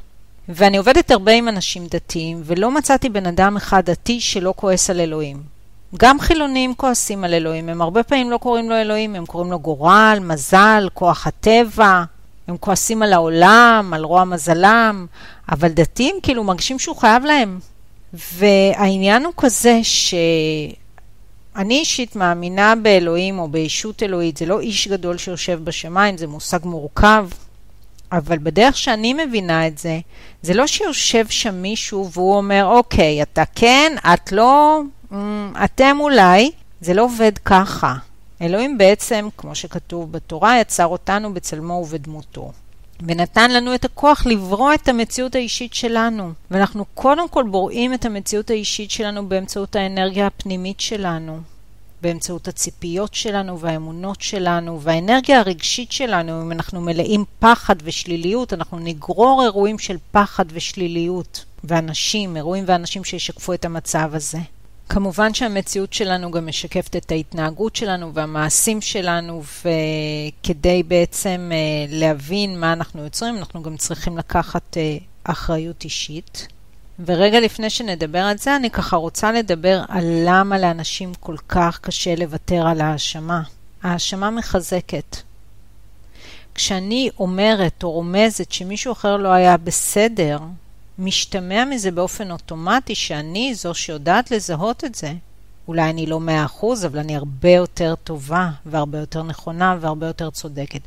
ואני 0.48 0.76
עובדת 0.76 1.10
הרבה 1.10 1.32
עם 1.32 1.48
אנשים 1.48 1.86
דתיים, 1.86 2.42
ולא 2.44 2.70
מצאתי 2.70 3.08
בן 3.08 3.26
אדם 3.26 3.56
אחד 3.56 3.82
דתי 3.84 4.20
שלא 4.20 4.54
כועס 4.56 4.90
על 4.90 5.00
אלוהים. 5.00 5.42
גם 5.96 6.20
חילונים 6.20 6.74
כועסים 6.74 7.24
על 7.24 7.34
אלוהים, 7.34 7.68
הם 7.68 7.82
הרבה 7.82 8.02
פעמים 8.02 8.30
לא 8.30 8.36
קוראים 8.36 8.70
לו 8.70 8.76
אלוהים, 8.76 9.14
הם 9.14 9.26
קוראים 9.26 9.50
לו 9.50 9.58
גורל, 9.58 10.18
מזל, 10.20 10.88
כוח 10.94 11.26
הטבע, 11.26 12.02
הם 12.48 12.56
כועסים 12.56 13.02
על 13.02 13.12
העולם, 13.12 13.90
על 13.94 14.04
רוע 14.04 14.24
מזלם, 14.24 15.06
אבל 15.52 15.68
דתיים 15.68 16.16
כאילו 16.22 16.44
מרגישים 16.44 16.78
שהוא 16.78 16.96
חייב 16.96 17.24
להם. 17.24 17.58
והעניין 18.12 19.24
הוא 19.24 19.32
כזה 19.36 19.80
שאני 19.82 20.74
אישית 21.78 22.16
מאמינה 22.16 22.74
באלוהים 22.82 23.38
או 23.38 23.48
בישות 23.48 24.02
אלוהית, 24.02 24.36
זה 24.36 24.46
לא 24.46 24.60
איש 24.60 24.88
גדול 24.88 25.18
שיושב 25.18 25.60
בשמיים, 25.64 26.16
זה 26.16 26.26
מושג 26.26 26.58
מורכב, 26.64 27.28
אבל 28.12 28.38
בדרך 28.38 28.76
שאני 28.76 29.14
מבינה 29.14 29.66
את 29.66 29.78
זה, 29.78 29.98
זה 30.42 30.54
לא 30.54 30.66
שיושב 30.66 31.28
שם 31.28 31.54
מישהו 31.54 32.10
והוא 32.12 32.36
אומר, 32.36 32.64
אוקיי, 32.64 33.22
אתה 33.22 33.42
כן, 33.54 33.92
את 34.14 34.32
לא, 34.32 34.80
Mm, 35.12 35.14
אתם 35.64 35.96
אולי, 36.00 36.50
זה 36.80 36.94
לא 36.94 37.02
עובד 37.02 37.38
ככה. 37.44 37.94
אלוהים 38.42 38.78
בעצם, 38.78 39.28
כמו 39.36 39.54
שכתוב 39.54 40.12
בתורה, 40.12 40.60
יצר 40.60 40.86
אותנו 40.86 41.34
בצלמו 41.34 41.72
ובדמותו. 41.72 42.52
ונתן 43.06 43.50
לנו 43.50 43.74
את 43.74 43.84
הכוח 43.84 44.26
לברוא 44.26 44.74
את 44.74 44.88
המציאות 44.88 45.34
האישית 45.34 45.74
שלנו. 45.74 46.32
ואנחנו 46.50 46.84
קודם 46.94 47.28
כל 47.28 47.42
בוראים 47.42 47.94
את 47.94 48.04
המציאות 48.04 48.50
האישית 48.50 48.90
שלנו 48.90 49.28
באמצעות 49.28 49.76
האנרגיה 49.76 50.26
הפנימית 50.26 50.80
שלנו. 50.80 51.40
באמצעות 52.02 52.48
הציפיות 52.48 53.14
שלנו 53.14 53.60
והאמונות 53.60 54.20
שלנו 54.20 54.80
והאנרגיה 54.80 55.38
הרגשית 55.38 55.92
שלנו. 55.92 56.42
אם 56.42 56.52
אנחנו 56.52 56.80
מלאים 56.80 57.24
פחד 57.38 57.76
ושליליות, 57.84 58.52
אנחנו 58.52 58.78
נגרור 58.78 59.42
אירועים 59.42 59.78
של 59.78 59.96
פחד 60.12 60.44
ושליליות. 60.52 61.44
ואנשים, 61.64 62.36
אירועים 62.36 62.64
ואנשים 62.66 63.04
שישקפו 63.04 63.52
את 63.52 63.64
המצב 63.64 64.10
הזה. 64.12 64.38
כמובן 64.88 65.34
שהמציאות 65.34 65.92
שלנו 65.92 66.30
גם 66.30 66.46
משקפת 66.46 66.96
את 66.96 67.12
ההתנהגות 67.12 67.76
שלנו 67.76 68.14
והמעשים 68.14 68.80
שלנו, 68.80 69.42
וכדי 69.42 70.82
בעצם 70.82 71.50
אה, 71.52 71.58
להבין 71.88 72.60
מה 72.60 72.72
אנחנו 72.72 73.04
יוצרים, 73.04 73.36
אנחנו 73.36 73.62
גם 73.62 73.76
צריכים 73.76 74.18
לקחת 74.18 74.76
אה, 74.76 74.96
אחריות 75.24 75.84
אישית. 75.84 76.48
ורגע 77.06 77.40
לפני 77.40 77.70
שנדבר 77.70 78.18
על 78.18 78.38
זה, 78.38 78.56
אני 78.56 78.70
ככה 78.70 78.96
רוצה 78.96 79.32
לדבר 79.32 79.82
על 79.88 80.04
למה 80.24 80.58
לאנשים 80.58 81.14
כל 81.20 81.36
כך 81.48 81.78
קשה 81.82 82.14
לוותר 82.14 82.66
על 82.66 82.80
האשמה. 82.80 83.42
האשמה 83.82 84.30
מחזקת. 84.30 85.16
כשאני 86.54 87.10
אומרת 87.18 87.82
או 87.82 87.90
רומזת 87.90 88.52
שמישהו 88.52 88.92
אחר 88.92 89.16
לא 89.16 89.28
היה 89.28 89.56
בסדר, 89.56 90.38
משתמע 90.98 91.64
מזה 91.64 91.90
באופן 91.90 92.30
אוטומטי 92.30 92.94
שאני 92.94 93.54
זו 93.54 93.74
שיודעת 93.74 94.30
לזהות 94.30 94.84
את 94.84 94.94
זה. 94.94 95.12
אולי 95.68 95.90
אני 95.90 96.06
לא 96.06 96.20
מאה 96.20 96.44
אחוז, 96.44 96.86
אבל 96.86 96.98
אני 96.98 97.16
הרבה 97.16 97.50
יותר 97.50 97.94
טובה 98.04 98.50
והרבה 98.66 98.98
יותר 98.98 99.22
נכונה 99.22 99.76
והרבה 99.80 100.06
יותר 100.06 100.30
צודקת. 100.30 100.80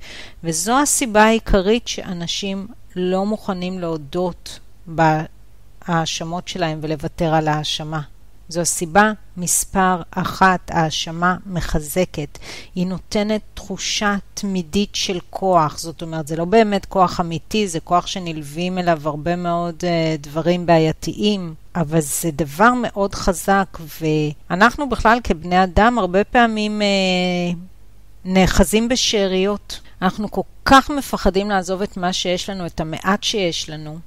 וזו 0.43 0.79
הסיבה 0.81 1.23
העיקרית 1.23 1.87
שאנשים 1.87 2.67
לא 2.95 3.25
מוכנים 3.25 3.79
להודות 3.79 4.59
בהאשמות 5.87 6.47
שלהם 6.47 6.79
ולוותר 6.81 7.33
על 7.33 7.47
האשמה. 7.47 8.01
זו 8.49 8.61
הסיבה 8.61 9.11
מספר 9.37 10.01
אחת, 10.11 10.59
האשמה 10.69 11.37
מחזקת. 11.45 12.37
היא 12.75 12.87
נותנת 12.87 13.41
תחושה 13.53 14.15
תמידית 14.33 14.95
של 14.95 15.19
כוח. 15.29 15.79
זאת 15.79 16.01
אומרת, 16.01 16.27
זה 16.27 16.35
לא 16.35 16.45
באמת 16.45 16.85
כוח 16.85 17.19
אמיתי, 17.19 17.67
זה 17.67 17.79
כוח 17.79 18.07
שנלווים 18.07 18.77
אליו 18.77 19.01
הרבה 19.05 19.35
מאוד 19.35 19.75
uh, 19.79 20.21
דברים 20.21 20.65
בעייתיים, 20.65 21.53
אבל 21.75 22.01
זה 22.01 22.31
דבר 22.31 22.73
מאוד 22.81 23.15
חזק, 23.15 23.77
ואנחנו 24.01 24.89
בכלל 24.89 25.19
כבני 25.23 25.63
אדם 25.63 25.99
הרבה 25.99 26.23
פעמים 26.23 26.81
uh, 26.81 27.57
נאחזים 28.25 28.89
בשאריות. 28.89 29.79
אנחנו 30.01 30.31
כל 30.31 30.41
כך 30.65 30.89
מפחדים 30.89 31.49
לעזוב 31.49 31.81
את 31.81 31.97
מה 31.97 32.13
שיש 32.13 32.49
לנו, 32.49 32.65
את 32.65 32.79
המעט 32.79 33.23
שיש 33.23 33.69
לנו. 33.69 33.99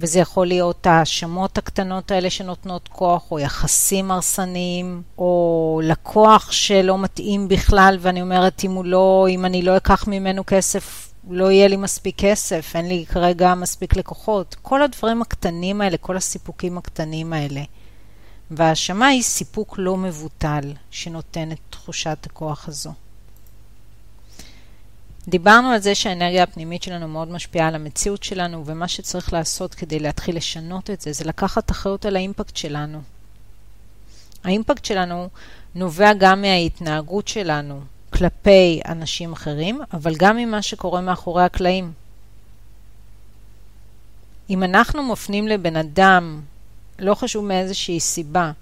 וזה 0.00 0.18
יכול 0.18 0.46
להיות 0.46 0.86
ההאשמות 0.86 1.58
הקטנות 1.58 2.10
האלה 2.10 2.30
שנותנות 2.30 2.88
כוח, 2.88 3.30
או 3.30 3.38
יחסים 3.38 4.10
הרסניים, 4.10 5.02
או 5.18 5.80
לקוח 5.84 6.52
שלא 6.52 6.98
מתאים 6.98 7.48
בכלל, 7.48 7.96
ואני 8.00 8.22
אומרת, 8.22 8.62
אם 8.64 8.84
לא, 8.84 9.26
אם 9.30 9.44
אני 9.44 9.62
לא 9.62 9.76
אקח 9.76 10.08
ממנו 10.08 10.42
כסף, 10.46 11.12
לא 11.30 11.50
יהיה 11.50 11.68
לי 11.68 11.76
מספיק 11.76 12.14
כסף, 12.18 12.72
אין 12.74 12.88
לי 12.88 13.04
כרגע 13.08 13.54
מספיק 13.54 13.96
לקוחות. 13.96 14.56
כל 14.62 14.82
הדברים 14.82 15.22
הקטנים 15.22 15.80
האלה, 15.80 15.96
כל 15.96 16.16
הסיפוקים 16.16 16.78
הקטנים 16.78 17.32
האלה. 17.32 17.62
וההאשמה 18.50 19.06
היא 19.06 19.22
סיפוק 19.22 19.74
לא 19.78 19.96
מבוטל 19.96 20.72
שנותן 20.90 21.52
את 21.52 21.58
תחושת 21.70 22.18
הכוח 22.26 22.68
הזו. 22.68 22.92
דיברנו 25.28 25.70
על 25.70 25.78
זה 25.78 25.94
שהאנרגיה 25.94 26.42
הפנימית 26.42 26.82
שלנו 26.82 27.08
מאוד 27.08 27.30
משפיעה 27.30 27.68
על 27.68 27.74
המציאות 27.74 28.22
שלנו, 28.22 28.66
ומה 28.66 28.88
שצריך 28.88 29.32
לעשות 29.32 29.74
כדי 29.74 29.98
להתחיל 29.98 30.36
לשנות 30.36 30.90
את 30.90 31.00
זה, 31.00 31.12
זה 31.12 31.24
לקחת 31.24 31.70
אחריות 31.70 32.06
על 32.06 32.16
האימפקט 32.16 32.56
שלנו. 32.56 33.02
האימפקט 34.44 34.84
שלנו 34.84 35.28
נובע 35.74 36.12
גם 36.12 36.42
מההתנהגות 36.42 37.28
שלנו 37.28 37.80
כלפי 38.12 38.80
אנשים 38.88 39.32
אחרים, 39.32 39.80
אבל 39.92 40.14
גם 40.16 40.36
ממה 40.36 40.62
שקורה 40.62 41.00
מאחורי 41.00 41.44
הקלעים. 41.44 41.92
אם 44.50 44.62
אנחנו 44.62 45.02
מפנים 45.02 45.48
לבן 45.48 45.76
אדם, 45.76 46.40
לא 46.98 47.14
חשוב 47.14 47.44
מאיזושהי 47.44 48.00
סיבה, 48.00 48.52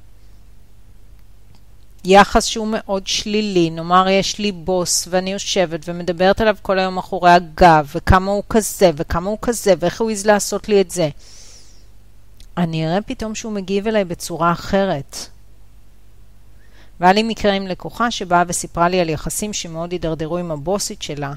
יחס 2.04 2.44
שהוא 2.44 2.68
מאוד 2.70 3.06
שלילי, 3.06 3.70
נאמר 3.70 4.08
יש 4.08 4.38
לי 4.38 4.52
בוס 4.52 5.08
ואני 5.10 5.32
יושבת 5.32 5.80
ומדברת 5.84 6.40
עליו 6.40 6.56
כל 6.62 6.78
היום 6.78 6.98
אחורי 6.98 7.30
הגב, 7.30 7.90
וכמה 7.94 8.30
הוא 8.30 8.42
כזה 8.48 8.90
וכמה 8.96 9.30
הוא 9.30 9.38
כזה 9.42 9.74
ואיך 9.78 10.00
הוא 10.00 10.10
העז 10.10 10.26
לעשות 10.26 10.68
לי 10.68 10.80
את 10.80 10.90
זה. 10.90 11.08
אני 12.56 12.88
אראה 12.88 13.02
פתאום 13.02 13.34
שהוא 13.34 13.52
מגיב 13.52 13.86
אליי 13.86 14.04
בצורה 14.04 14.52
אחרת. 14.52 15.16
והיה 17.00 17.12
לי 17.12 17.22
מקרה 17.22 17.52
עם 17.52 17.66
לקוחה 17.66 18.10
שבאה 18.10 18.42
וסיפרה 18.48 18.88
לי 18.88 19.00
על 19.00 19.08
יחסים 19.08 19.52
שמאוד 19.52 19.92
הידרדרו 19.92 20.38
עם 20.38 20.50
הבוסית 20.50 21.02
שלה, 21.02 21.32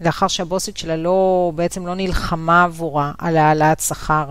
לאחר 0.00 0.28
שהבוסית 0.28 0.76
שלה 0.76 0.96
לא, 0.96 1.52
בעצם 1.54 1.86
לא 1.86 1.94
נלחמה 1.94 2.64
עבורה 2.64 3.12
על 3.18 3.36
העלאת 3.36 3.80
שכר. 3.80 4.26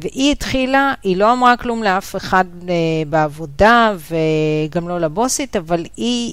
והיא 0.00 0.32
התחילה, 0.32 0.94
היא 1.02 1.16
לא 1.16 1.32
אמרה 1.32 1.56
כלום 1.56 1.82
לאף 1.82 2.16
אחד 2.16 2.44
אה, 2.68 2.74
בעבודה 3.10 3.92
וגם 4.10 4.88
לא 4.88 5.00
לבוסית, 5.00 5.56
אבל 5.56 5.84
היא 5.96 6.32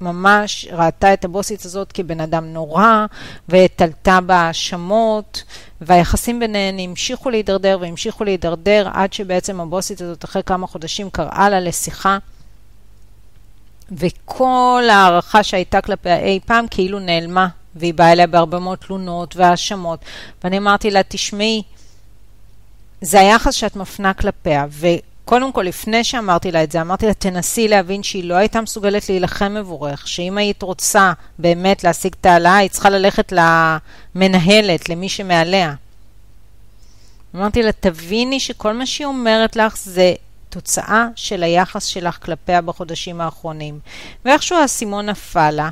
ממש 0.00 0.68
ראתה 0.72 1.12
את 1.12 1.24
הבוסית 1.24 1.64
הזאת 1.64 1.92
כבן 1.92 2.20
אדם 2.20 2.44
נורא, 2.52 3.06
ותלתה 3.48 4.20
בה 4.20 4.34
האשמות, 4.34 5.42
והיחסים 5.80 6.40
ביניהן 6.40 6.78
המשיכו 6.78 7.30
להידרדר 7.30 7.78
והמשיכו 7.80 8.24
להידרדר, 8.24 8.88
עד 8.92 9.12
שבעצם 9.12 9.60
הבוסית 9.60 10.00
הזאת 10.00 10.24
אחרי 10.24 10.42
כמה 10.42 10.66
חודשים 10.66 11.10
קראה 11.10 11.48
לה 11.48 11.60
לשיחה, 11.60 12.18
וכל 13.92 14.82
הערכה 14.90 15.42
שהייתה 15.42 15.80
כלפיה 15.80 16.18
אי 16.18 16.40
פעם 16.46 16.66
כאילו 16.70 16.98
נעלמה, 16.98 17.48
והיא 17.74 17.94
באה 17.94 18.12
אליה 18.12 18.26
בהרבה 18.26 18.58
מאוד 18.58 18.78
תלונות 18.78 19.36
והאשמות, 19.36 20.00
ואני 20.44 20.58
אמרתי 20.58 20.90
לה, 20.90 21.00
תשמעי, 21.08 21.62
זה 23.00 23.20
היחס 23.20 23.54
שאת 23.54 23.76
מפנה 23.76 24.14
כלפיה, 24.14 24.66
וקודם 24.70 25.52
כל, 25.52 25.62
לפני 25.62 26.04
שאמרתי 26.04 26.52
לה 26.52 26.62
את 26.62 26.72
זה, 26.72 26.80
אמרתי 26.80 27.06
לה, 27.06 27.14
תנסי 27.14 27.68
להבין 27.68 28.02
שהיא 28.02 28.24
לא 28.24 28.34
הייתה 28.34 28.60
מסוגלת 28.60 29.08
להילחם 29.08 29.56
עבורך, 29.58 30.08
שאם 30.08 30.38
היית 30.38 30.62
רוצה 30.62 31.12
באמת 31.38 31.84
להשיג 31.84 32.14
את 32.20 32.26
העלאה, 32.26 32.56
היא 32.56 32.70
צריכה 32.70 32.90
ללכת 32.90 33.32
למנהלת, 34.14 34.88
למי 34.88 35.08
שמעליה. 35.08 35.74
אמרתי 37.36 37.62
לה, 37.62 37.72
תביני 37.72 38.40
שכל 38.40 38.72
מה 38.72 38.86
שהיא 38.86 39.06
אומרת 39.06 39.56
לך 39.56 39.76
זה 39.76 40.14
תוצאה 40.48 41.06
של 41.16 41.42
היחס 41.42 41.84
שלך 41.84 42.18
כלפיה 42.24 42.60
בחודשים 42.60 43.20
האחרונים. 43.20 43.78
ואיכשהו 44.24 44.56
האסימון 44.56 45.08
נפל 45.08 45.50
לה, 45.50 45.68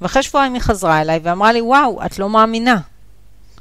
ואחרי 0.00 0.22
שבועיים 0.22 0.54
היא 0.54 0.62
חזרה 0.62 1.00
אליי 1.00 1.20
ואמרה 1.22 1.52
לי, 1.52 1.60
וואו, 1.60 2.04
את 2.06 2.18
לא 2.18 2.28
מאמינה. 2.30 2.76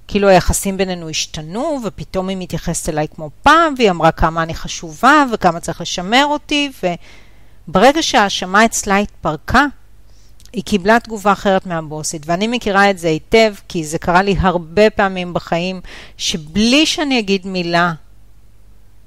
כאילו 0.08 0.28
היחסים 0.28 0.78
בינינו 0.78 1.10
השתנו, 1.10 1.80
ופתאום 1.84 2.28
היא 2.28 2.38
מתייחסת 2.38 2.90
אליי 2.90 3.08
כמו 3.16 3.30
פעם, 3.44 3.74
והיא 3.78 3.90
אמרה 3.90 4.12
כמה 4.12 4.44
אני 4.44 4.54
חשובה 4.54 5.26
וכמה 5.34 5.60
צריך 5.60 5.82
לשמר 5.82 6.26
אותי, 6.26 6.72
וברגע 7.68 8.04
שההאשמה 8.04 8.66
אצלה 8.66 8.98
התפרקה, 8.98 9.66
היא 10.54 10.64
קיבלה 10.64 11.00
תגובה 11.00 11.32
אחרת 11.32 11.66
מהבוסית, 11.66 12.22
ואני 12.26 12.48
מכירה 12.48 12.90
את 12.90 12.98
זה 12.98 13.08
היטב, 13.08 13.54
כי 13.68 13.84
זה 13.84 13.98
קרה 13.98 14.22
לי 14.22 14.36
הרבה 14.40 14.90
פעמים 14.90 15.34
בחיים, 15.34 15.82
שבלי 16.18 16.86
שאני 16.86 17.20
אגיד 17.20 17.48
מילה, 17.48 17.94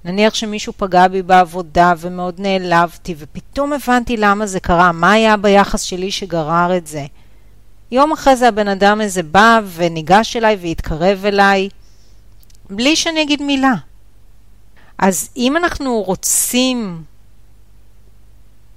נניח 0.05 0.35
שמישהו 0.35 0.73
פגע 0.77 1.09
בי 1.09 1.23
בעבודה 1.23 1.95
ומאוד 1.99 2.41
נעלבתי, 2.41 3.15
ופתאום 3.19 3.73
הבנתי 3.73 4.17
למה 4.17 4.47
זה 4.47 4.61
קרה, 4.61 4.93
מה 4.93 5.13
היה 5.13 5.37
ביחס 5.37 5.83
שלי 5.83 6.11
שגרר 6.11 6.77
את 6.77 6.87
זה. 6.87 7.07
יום 7.91 8.13
אחרי 8.13 8.37
זה 8.37 8.49
הבן 8.49 8.69
אדם 8.69 9.01
הזה 9.01 9.23
בא 9.23 9.61
וניגש 9.75 10.37
אליי 10.37 10.57
והתקרב 10.61 11.25
אליי, 11.25 11.69
בלי 12.71 12.97
שאני 12.97 13.23
אגיד 13.23 13.43
מילה. 13.43 13.75
אז 14.99 15.31
אם 15.37 15.57
אנחנו 15.57 16.03
רוצים 16.03 17.03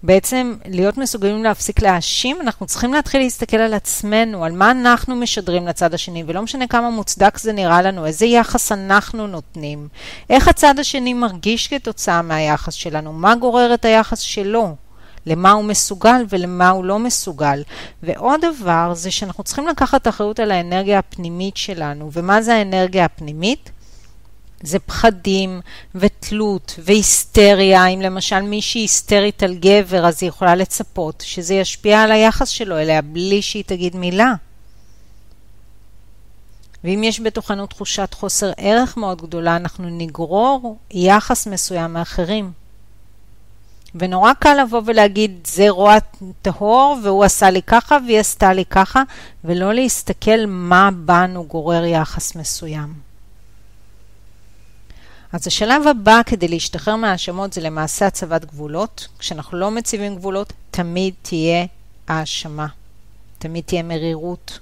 בעצם 0.03 0.55
להיות 0.65 0.97
מסוגלים 0.97 1.43
להפסיק 1.43 1.81
להאשים, 1.81 2.41
אנחנו 2.41 2.65
צריכים 2.65 2.93
להתחיל 2.93 3.21
להסתכל 3.21 3.57
על 3.57 3.73
עצמנו, 3.73 4.45
על 4.45 4.51
מה 4.51 4.71
אנחנו 4.71 5.15
משדרים 5.15 5.67
לצד 5.67 5.93
השני, 5.93 6.23
ולא 6.27 6.41
משנה 6.41 6.67
כמה 6.67 6.89
מוצדק 6.89 7.37
זה 7.37 7.53
נראה 7.53 7.81
לנו, 7.81 8.05
איזה 8.05 8.25
יחס 8.25 8.71
אנחנו 8.71 9.27
נותנים, 9.27 9.87
איך 10.29 10.47
הצד 10.47 10.79
השני 10.79 11.13
מרגיש 11.13 11.67
כתוצאה 11.67 12.21
מהיחס 12.21 12.73
שלנו, 12.73 13.13
מה 13.13 13.35
גורר 13.35 13.73
את 13.73 13.85
היחס 13.85 14.19
שלו. 14.19 14.75
למה 15.25 15.51
הוא 15.51 15.63
מסוגל 15.63 16.25
ולמה 16.29 16.69
הוא 16.69 16.85
לא 16.85 16.99
מסוגל. 16.99 17.63
ועוד 18.03 18.39
דבר 18.41 18.93
זה 18.93 19.11
שאנחנו 19.11 19.43
צריכים 19.43 19.67
לקחת 19.67 20.07
אחריות 20.07 20.39
על 20.39 20.51
האנרגיה 20.51 20.99
הפנימית 20.99 21.57
שלנו. 21.57 22.09
ומה 22.13 22.41
זה 22.41 22.55
האנרגיה 22.55 23.05
הפנימית? 23.05 23.71
זה 24.63 24.79
פחדים 24.79 25.61
ותלות 25.95 26.79
והיסטריה. 26.83 27.87
אם 27.87 28.01
למשל 28.01 28.41
מישהי 28.41 28.81
היסטרית 28.81 29.43
על 29.43 29.55
גבר, 29.55 30.05
אז 30.05 30.17
היא 30.21 30.27
יכולה 30.29 30.55
לצפות 30.55 31.23
שזה 31.27 31.53
ישפיע 31.53 32.01
על 32.01 32.11
היחס 32.11 32.49
שלו 32.49 32.77
אליה 32.77 33.01
בלי 33.01 33.41
שהיא 33.41 33.63
תגיד 33.67 33.95
מילה. 33.95 34.33
ואם 36.83 37.03
יש 37.03 37.19
בתוכנו 37.19 37.67
תחושת 37.67 38.13
חוסר 38.13 38.51
ערך 38.57 38.97
מאוד 38.97 39.21
גדולה, 39.21 39.55
אנחנו 39.55 39.89
נגרור 39.89 40.77
יחס 40.91 41.47
מסוים 41.47 41.93
מאחרים. 41.93 42.60
ונורא 43.95 44.33
קל 44.33 44.57
לבוא 44.61 44.81
ולהגיד, 44.85 45.47
זה 45.47 45.69
רוע 45.69 45.95
טהור, 46.41 46.97
והוא 47.03 47.23
עשה 47.23 47.49
לי 47.49 47.61
ככה, 47.61 47.97
והיא 48.05 48.19
עשתה 48.19 48.53
לי 48.53 48.65
ככה, 48.65 49.03
ולא 49.43 49.73
להסתכל 49.73 50.45
מה 50.47 50.89
בנו 51.05 51.43
גורר 51.43 51.85
יחס 51.85 52.35
מסוים. 52.35 52.93
אז 55.33 55.47
השלב 55.47 55.87
הבא 55.87 56.21
כדי 56.25 56.47
להשתחרר 56.47 56.95
מהאשמות 56.95 57.53
זה 57.53 57.61
למעשה 57.61 58.07
הצבת 58.07 58.45
גבולות. 58.45 59.07
כשאנחנו 59.19 59.57
לא 59.57 59.71
מציבים 59.71 60.15
גבולות, 60.15 60.53
תמיד 60.71 61.13
תהיה 61.21 61.65
האשמה. 62.07 62.67
תמיד 63.39 63.63
תהיה 63.63 63.83
מרירות. 63.83 64.59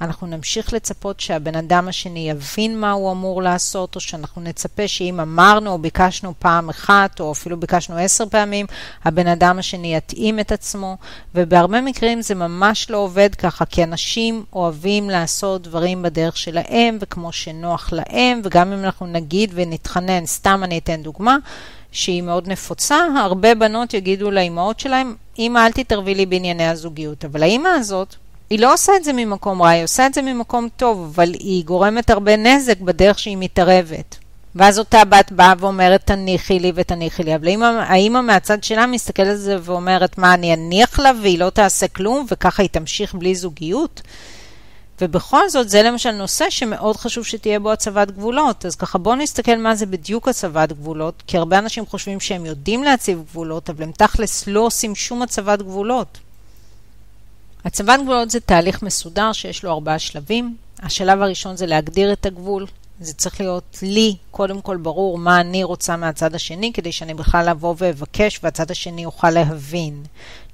אנחנו 0.00 0.26
נמשיך 0.26 0.72
לצפות 0.72 1.20
שהבן 1.20 1.56
אדם 1.56 1.88
השני 1.88 2.30
יבין 2.30 2.80
מה 2.80 2.92
הוא 2.92 3.12
אמור 3.12 3.42
לעשות, 3.42 3.94
או 3.94 4.00
שאנחנו 4.00 4.42
נצפה 4.42 4.88
שאם 4.88 5.20
אמרנו 5.20 5.70
או 5.72 5.78
ביקשנו 5.78 6.34
פעם 6.38 6.68
אחת, 6.68 7.20
או 7.20 7.32
אפילו 7.32 7.60
ביקשנו 7.60 7.96
עשר 7.96 8.26
פעמים, 8.26 8.66
הבן 9.04 9.26
אדם 9.26 9.58
השני 9.58 9.96
יתאים 9.96 10.40
את 10.40 10.52
עצמו, 10.52 10.96
ובהרבה 11.34 11.80
מקרים 11.80 12.22
זה 12.22 12.34
ממש 12.34 12.90
לא 12.90 12.96
עובד 12.96 13.34
ככה, 13.34 13.64
כי 13.64 13.84
אנשים 13.84 14.44
אוהבים 14.52 15.10
לעשות 15.10 15.62
דברים 15.62 16.02
בדרך 16.02 16.36
שלהם, 16.36 16.98
וכמו 17.00 17.32
שנוח 17.32 17.92
להם, 17.92 18.40
וגם 18.44 18.72
אם 18.72 18.84
אנחנו 18.84 19.06
נגיד 19.06 19.52
ונתחנן, 19.54 20.26
סתם 20.26 20.60
אני 20.64 20.78
אתן 20.78 21.02
דוגמה, 21.02 21.36
שהיא 21.92 22.22
מאוד 22.22 22.48
נפוצה, 22.48 22.98
הרבה 23.18 23.54
בנות 23.54 23.94
יגידו 23.94 24.30
לאימהות 24.30 24.80
שלהם, 24.80 25.14
אמא 25.38 25.66
אל 25.66 25.72
תתערבי 25.72 26.14
לי 26.14 26.26
בענייני 26.26 26.68
הזוגיות, 26.68 27.24
אבל 27.24 27.42
האימא 27.42 27.68
הזאת, 27.68 28.16
היא 28.50 28.58
לא 28.58 28.74
עושה 28.74 28.92
את 28.96 29.04
זה 29.04 29.12
ממקום 29.12 29.62
רע, 29.62 29.68
היא 29.68 29.84
עושה 29.84 30.06
את 30.06 30.14
זה 30.14 30.22
ממקום 30.22 30.68
טוב, 30.76 31.12
אבל 31.14 31.32
היא 31.32 31.64
גורמת 31.64 32.10
הרבה 32.10 32.36
נזק 32.36 32.80
בדרך 32.80 33.18
שהיא 33.18 33.36
מתערבת. 33.40 34.16
ואז 34.54 34.78
אותה 34.78 35.04
בת 35.04 35.32
באה 35.32 35.54
ואומרת, 35.58 36.06
תניחי 36.06 36.58
לי 36.58 36.72
ותניחי 36.74 37.22
לי. 37.22 37.34
אבל 37.34 37.48
האמא 37.78 38.20
מהצד 38.20 38.64
שלה 38.64 38.86
מסתכלת 38.86 39.26
על 39.26 39.36
זה 39.36 39.58
ואומרת, 39.62 40.18
מה, 40.18 40.34
אני 40.34 40.54
אניח 40.54 40.98
לה 40.98 41.12
והיא 41.22 41.38
לא 41.38 41.50
תעשה 41.50 41.88
כלום, 41.88 42.26
וככה 42.30 42.62
היא 42.62 42.70
תמשיך 42.70 43.14
בלי 43.14 43.34
זוגיות? 43.34 44.02
ובכל 45.00 45.48
זאת, 45.48 45.68
זה 45.68 45.82
למשל 45.82 46.10
נושא 46.10 46.50
שמאוד 46.50 46.96
חשוב 46.96 47.24
שתהיה 47.24 47.60
בו 47.60 47.72
הצבת 47.72 48.10
גבולות. 48.10 48.66
אז 48.66 48.74
ככה 48.74 48.98
בואו 48.98 49.14
נסתכל 49.14 49.56
מה 49.56 49.74
זה 49.74 49.86
בדיוק 49.86 50.28
הצבת 50.28 50.72
גבולות, 50.72 51.22
כי 51.26 51.38
הרבה 51.38 51.58
אנשים 51.58 51.86
חושבים 51.86 52.20
שהם 52.20 52.46
יודעים 52.46 52.84
להציב 52.84 53.22
גבולות, 53.30 53.70
אבל 53.70 53.82
הם 53.82 53.92
תכלס 53.92 54.46
לא 54.46 54.60
עושים 54.60 54.94
שום 54.94 55.22
הצבת 55.22 55.62
גבולות. 55.62 56.18
הצבת 57.66 58.00
גבולות 58.00 58.30
זה 58.30 58.40
תהליך 58.40 58.82
מסודר 58.82 59.32
שיש 59.32 59.64
לו 59.64 59.70
ארבעה 59.72 59.98
שלבים. 59.98 60.56
השלב 60.82 61.22
הראשון 61.22 61.56
זה 61.56 61.66
להגדיר 61.66 62.12
את 62.12 62.26
הגבול. 62.26 62.66
זה 63.00 63.14
צריך 63.14 63.40
להיות 63.40 63.78
לי, 63.82 64.16
קודם 64.30 64.60
כל 64.60 64.76
ברור 64.76 65.18
מה 65.18 65.40
אני 65.40 65.64
רוצה 65.64 65.96
מהצד 65.96 66.34
השני, 66.34 66.72
כדי 66.72 66.92
שאני 66.92 67.14
בכלל 67.14 67.48
אבוא 67.48 67.74
ואבקש 67.78 68.40
והצד 68.42 68.70
השני 68.70 69.02
יוכל 69.02 69.30
להבין. 69.30 70.02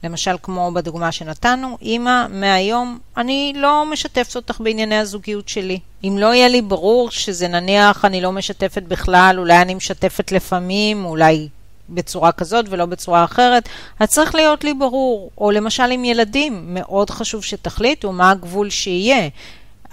למשל, 0.05 0.37
כמו 0.43 0.71
בדוגמה 0.75 1.13
שנתנו, 1.13 1.79
אמא, 1.83 2.27
מהיום 2.31 2.99
אני 3.17 3.53
לא 3.57 3.85
משתפת 3.93 4.37
אותך 4.37 4.61
בענייני 4.61 4.99
הזוגיות 4.99 5.49
שלי. 5.49 5.79
אם 6.05 6.17
לא 6.19 6.35
יהיה 6.35 6.49
לי 6.49 6.63
ברור 6.63 7.11
שזה 7.11 7.49
נניח 7.49 8.05
אני 8.05 8.21
לא 8.21 8.33
משתפת 8.33 8.83
בכלל, 8.83 9.37
אולי 9.39 9.63
אני 9.63 9.75
משתפת 9.75 10.33
לפעמים, 10.33 11.05
אולי 11.05 11.49
בצורה 11.89 12.33
כזאת 12.33 12.67
ולא 12.69 12.87
בצורה 12.87 13.25
אחרת, 13.25 13.69
אז 14.01 14.09
צריך 14.09 14.35
להיות 14.35 14.65
לי 14.65 14.75
ברור. 14.75 15.31
או 15.39 15.51
למשל 15.51 15.91
עם 15.91 16.05
ילדים, 16.05 16.75
מאוד 16.75 17.11
חשוב 17.11 17.45
שתחליטו 17.45 18.13
מה 18.13 18.31
הגבול 18.31 18.71
שיהיה. 18.71 19.29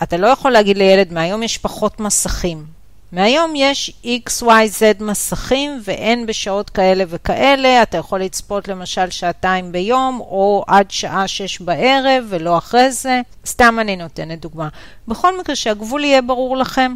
אתה 0.03 0.17
לא 0.17 0.27
יכול 0.27 0.51
להגיד 0.51 0.77
לילד, 0.77 1.13
מהיום 1.13 1.43
יש 1.43 1.58
פחות 1.58 2.00
מסכים. 2.00 2.79
מהיום 3.12 3.53
יש 3.55 3.91
x, 4.03 4.43
y, 4.43 4.46
z 4.79 5.03
מסכים 5.03 5.81
ואין 5.83 6.25
בשעות 6.25 6.70
כאלה 6.70 7.03
וכאלה. 7.07 7.81
אתה 7.81 7.98
יכול 7.98 8.22
לצפות 8.22 8.68
למשל 8.68 9.09
שעתיים 9.09 9.72
ביום 9.72 10.20
או 10.20 10.63
עד 10.68 10.92
שעה 10.92 11.27
שש 11.27 11.61
בערב 11.61 12.25
ולא 12.29 12.57
אחרי 12.57 12.92
זה. 12.92 13.22
סתם 13.46 13.77
אני 13.81 13.96
נותנת 13.96 14.40
דוגמה. 14.40 14.68
בכל 15.07 15.40
מקרה 15.40 15.55
שהגבול 15.55 16.03
יהיה 16.03 16.22
ברור 16.22 16.57
לכם. 16.57 16.96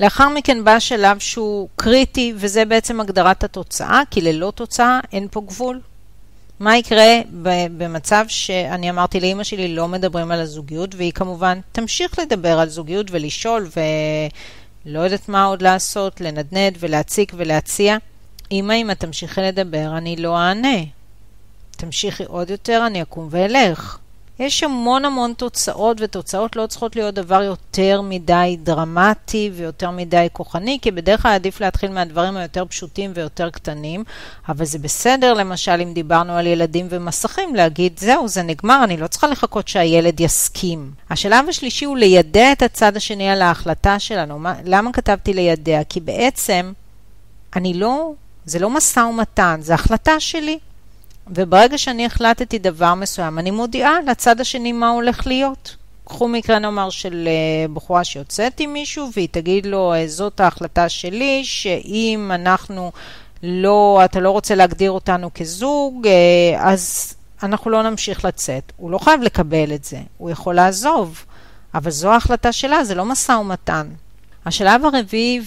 לאחר 0.00 0.28
מכן 0.28 0.64
בא 0.64 0.78
שלב 0.78 1.18
שהוא 1.18 1.68
קריטי, 1.76 2.32
וזה 2.36 2.64
בעצם 2.64 3.00
הגדרת 3.00 3.44
התוצאה, 3.44 4.02
כי 4.10 4.20
ללא 4.20 4.52
תוצאה 4.54 5.00
אין 5.12 5.28
פה 5.30 5.40
גבול. 5.40 5.80
מה 6.60 6.76
יקרה 6.76 7.20
במצב 7.76 8.24
שאני 8.28 8.90
אמרתי 8.90 9.20
לאימא 9.20 9.44
שלי 9.44 9.74
לא 9.74 9.88
מדברים 9.88 10.30
על 10.30 10.40
הזוגיות, 10.40 10.94
והיא 10.94 11.12
כמובן 11.12 11.60
תמשיך 11.72 12.18
לדבר 12.18 12.58
על 12.58 12.68
זוגיות 12.68 13.06
ולשאול 13.10 13.68
ולא 14.86 15.00
יודעת 15.00 15.28
מה 15.28 15.44
עוד 15.44 15.62
לעשות, 15.62 16.20
לנדנד 16.20 16.76
ולהציק 16.80 17.32
ולהציע. 17.36 17.96
אימא, 18.50 18.72
אם 18.72 18.90
את 18.90 19.00
תמשיכי 19.00 19.40
לדבר, 19.40 19.96
אני 19.96 20.16
לא 20.16 20.38
אענה. 20.38 20.78
תמשיכי 21.70 22.24
עוד 22.24 22.50
יותר, 22.50 22.82
אני 22.86 23.02
אקום 23.02 23.28
ואלך. 23.30 23.98
יש 24.40 24.62
המון 24.62 25.04
המון 25.04 25.32
תוצאות, 25.32 25.96
ותוצאות 26.00 26.56
לא 26.56 26.66
צריכות 26.66 26.96
להיות 26.96 27.14
דבר 27.14 27.42
יותר 27.42 28.00
מדי 28.00 28.56
דרמטי 28.62 29.50
ויותר 29.54 29.90
מדי 29.90 30.26
כוחני, 30.32 30.78
כי 30.82 30.90
בדרך 30.90 31.22
כלל 31.22 31.32
עדיף 31.32 31.60
להתחיל 31.60 31.90
מהדברים 31.90 32.36
היותר 32.36 32.64
פשוטים 32.64 33.12
ויותר 33.14 33.50
קטנים, 33.50 34.04
אבל 34.48 34.64
זה 34.64 34.78
בסדר, 34.78 35.34
למשל, 35.34 35.80
אם 35.82 35.94
דיברנו 35.94 36.32
על 36.32 36.46
ילדים 36.46 36.86
ומסכים, 36.90 37.54
להגיד, 37.54 37.98
זהו, 37.98 38.28
זה 38.28 38.42
נגמר, 38.42 38.84
אני 38.84 38.96
לא 38.96 39.06
צריכה 39.06 39.26
לחכות 39.26 39.68
שהילד 39.68 40.20
יסכים. 40.20 40.90
השלב 41.10 41.48
השלישי 41.48 41.84
הוא 41.84 41.96
לידע 41.96 42.52
את 42.52 42.62
הצד 42.62 42.96
השני 42.96 43.30
על 43.30 43.42
ההחלטה 43.42 43.98
שלנו. 43.98 44.38
מה, 44.38 44.54
למה 44.64 44.92
כתבתי 44.92 45.34
לידע? 45.34 45.80
כי 45.88 46.00
בעצם, 46.00 46.72
אני 47.56 47.74
לא, 47.74 48.12
זה 48.44 48.58
לא 48.58 48.70
משא 48.70 49.00
ומתן, 49.00 49.60
זה 49.62 49.74
החלטה 49.74 50.20
שלי. 50.20 50.58
וברגע 51.26 51.78
שאני 51.78 52.06
החלטתי 52.06 52.58
דבר 52.58 52.94
מסוים, 52.94 53.38
אני 53.38 53.50
מודיעה 53.50 54.00
לצד 54.06 54.40
השני 54.40 54.72
מה 54.72 54.88
הולך 54.88 55.26
להיות. 55.26 55.76
קחו 56.04 56.28
מקרה 56.28 56.58
נאמר 56.58 56.90
של 56.90 57.28
אה, 57.28 57.68
בחורה 57.68 58.04
שיוצאת 58.04 58.60
עם 58.60 58.72
מישהו 58.72 59.08
והיא 59.14 59.28
תגיד 59.30 59.66
לו, 59.66 59.92
אה, 59.94 60.08
זאת 60.08 60.40
ההחלטה 60.40 60.88
שלי, 60.88 61.44
שאם 61.44 62.30
אנחנו 62.34 62.92
לא, 63.42 64.00
אתה 64.04 64.20
לא 64.20 64.30
רוצה 64.30 64.54
להגדיר 64.54 64.90
אותנו 64.90 65.30
כזוג, 65.34 66.06
אה, 66.06 66.70
אז 66.70 67.14
אנחנו 67.42 67.70
לא 67.70 67.82
נמשיך 67.82 68.24
לצאת. 68.24 68.72
הוא 68.76 68.90
לא 68.90 68.98
חייב 68.98 69.22
לקבל 69.22 69.74
את 69.74 69.84
זה, 69.84 69.98
הוא 70.18 70.30
יכול 70.30 70.54
לעזוב, 70.54 71.24
אבל 71.74 71.90
זו 71.90 72.12
ההחלטה 72.12 72.52
שלה, 72.52 72.84
זה 72.84 72.94
לא 72.94 73.04
משא 73.04 73.32
ומתן. 73.32 73.86
השלב 74.46 74.82
הרביעי 74.84 75.40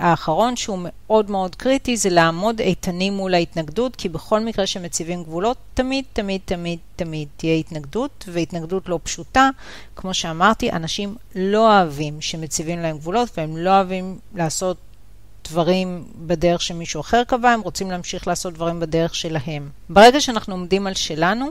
והאחרון 0.00 0.56
שהוא 0.56 0.78
מאוד 0.82 1.30
מאוד 1.30 1.54
קריטי 1.54 1.96
זה 1.96 2.10
לעמוד 2.10 2.60
איתנים 2.60 3.12
מול 3.12 3.34
ההתנגדות 3.34 3.96
כי 3.96 4.08
בכל 4.08 4.40
מקרה 4.40 4.66
שמציבים 4.66 5.22
גבולות 5.22 5.56
תמיד 5.74 6.04
תמיד 6.12 6.40
תמיד 6.44 6.78
תמיד 6.96 7.28
תהיה 7.36 7.54
התנגדות 7.54 8.24
והתנגדות 8.32 8.88
לא 8.88 8.98
פשוטה. 9.02 9.50
כמו 9.96 10.14
שאמרתי, 10.14 10.72
אנשים 10.72 11.16
לא 11.34 11.58
אוהבים 11.58 12.20
שמציבים 12.20 12.78
להם 12.78 12.98
גבולות 12.98 13.28
והם 13.38 13.56
לא 13.56 13.70
אוהבים 13.70 14.18
לעשות 14.34 14.76
דברים 15.48 16.04
בדרך 16.26 16.62
שמישהו 16.62 17.00
אחר 17.00 17.24
קבע, 17.24 17.50
הם 17.50 17.60
רוצים 17.60 17.90
להמשיך 17.90 18.28
לעשות 18.28 18.54
דברים 18.54 18.80
בדרך 18.80 19.14
שלהם. 19.14 19.68
ברגע 19.88 20.20
שאנחנו 20.20 20.54
עומדים 20.54 20.86
על 20.86 20.94
שלנו, 20.94 21.46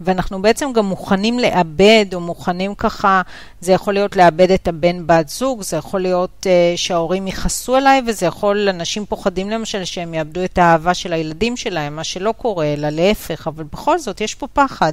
ואנחנו 0.00 0.42
בעצם 0.42 0.72
גם 0.72 0.86
מוכנים 0.86 1.38
לאבד, 1.38 2.06
או 2.14 2.20
מוכנים 2.20 2.74
ככה, 2.74 3.22
זה 3.60 3.72
יכול 3.72 3.94
להיות 3.94 4.16
לאבד 4.16 4.50
את 4.50 4.68
הבן 4.68 5.06
בת 5.06 5.28
זוג, 5.28 5.62
זה 5.62 5.76
יכול 5.76 6.00
להיות 6.00 6.46
uh, 6.46 6.76
שההורים 6.76 7.26
יכעסו 7.26 7.76
עליי, 7.76 8.02
וזה 8.06 8.26
יכול, 8.26 8.68
אנשים 8.68 9.06
פוחדים 9.06 9.50
למשל 9.50 9.84
שהם 9.84 10.14
יאבדו 10.14 10.44
את 10.44 10.58
האהבה 10.58 10.94
של 10.94 11.12
הילדים 11.12 11.56
שלהם, 11.56 11.96
מה 11.96 12.04
שלא 12.04 12.34
קורה, 12.36 12.66
אלא 12.66 12.88
להפך, 12.88 13.46
אבל 13.46 13.64
בכל 13.64 13.98
זאת 13.98 14.20
יש 14.20 14.34
פה 14.34 14.46
פחד. 14.46 14.92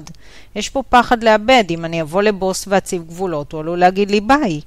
יש 0.55 0.69
פה 0.69 0.83
פחד 0.89 1.23
לאבד. 1.23 1.63
אם 1.69 1.85
אני 1.85 2.01
אבוא 2.01 2.21
לבוס 2.21 2.65
ואציב 2.67 3.03
גבולות, 3.07 3.51
הוא 3.51 3.59
עלול 3.61 3.79
להגיד 3.79 4.11
לי 4.11 4.21
ביי. 4.21 4.61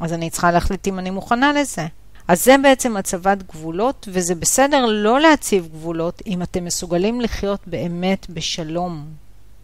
אז 0.00 0.12
אני 0.12 0.30
צריכה 0.30 0.50
להחליט 0.50 0.88
אם 0.88 0.98
אני 0.98 1.10
מוכנה 1.10 1.52
לזה. 1.52 1.86
אז 2.28 2.44
זה 2.44 2.56
בעצם 2.62 2.96
הצבת 2.96 3.42
גבולות, 3.42 4.08
וזה 4.12 4.34
בסדר 4.34 4.86
לא 4.86 5.20
להציב 5.20 5.68
גבולות 5.72 6.22
אם 6.26 6.42
אתם 6.42 6.64
מסוגלים 6.64 7.20
לחיות 7.20 7.60
באמת 7.66 8.26
בשלום. 8.30 9.04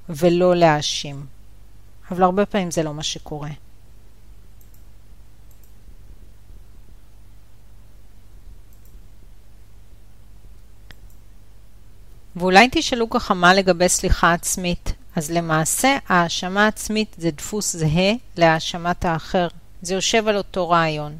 ולא 0.09 0.57
להאשים. 0.57 1.27
אבל 2.11 2.23
הרבה 2.23 2.47
פעמים 2.47 2.71
זה 2.71 2.83
לא 2.83 2.95
מה 2.95 3.03
שקורה. 3.03 3.51
ואולי 12.37 12.69
תשאלו 12.73 13.11
ככה 13.11 13.35
מה 13.35 13.55
לגבי 13.55 13.89
סליחה 13.89 14.33
עצמית. 14.33 14.93
אז 15.17 15.31
למעשה 15.31 15.99
האשמה 16.09 16.67
עצמית 16.67 17.17
זה 17.19 17.31
דפוס 17.31 17.77
זהה 17.77 18.13
להאשמת 18.37 19.05
האחר. 19.05 19.49
זה 19.83 19.95
יושב 19.95 20.29
על 20.29 20.37
אותו 20.37 20.71
רעיון. 20.71 21.17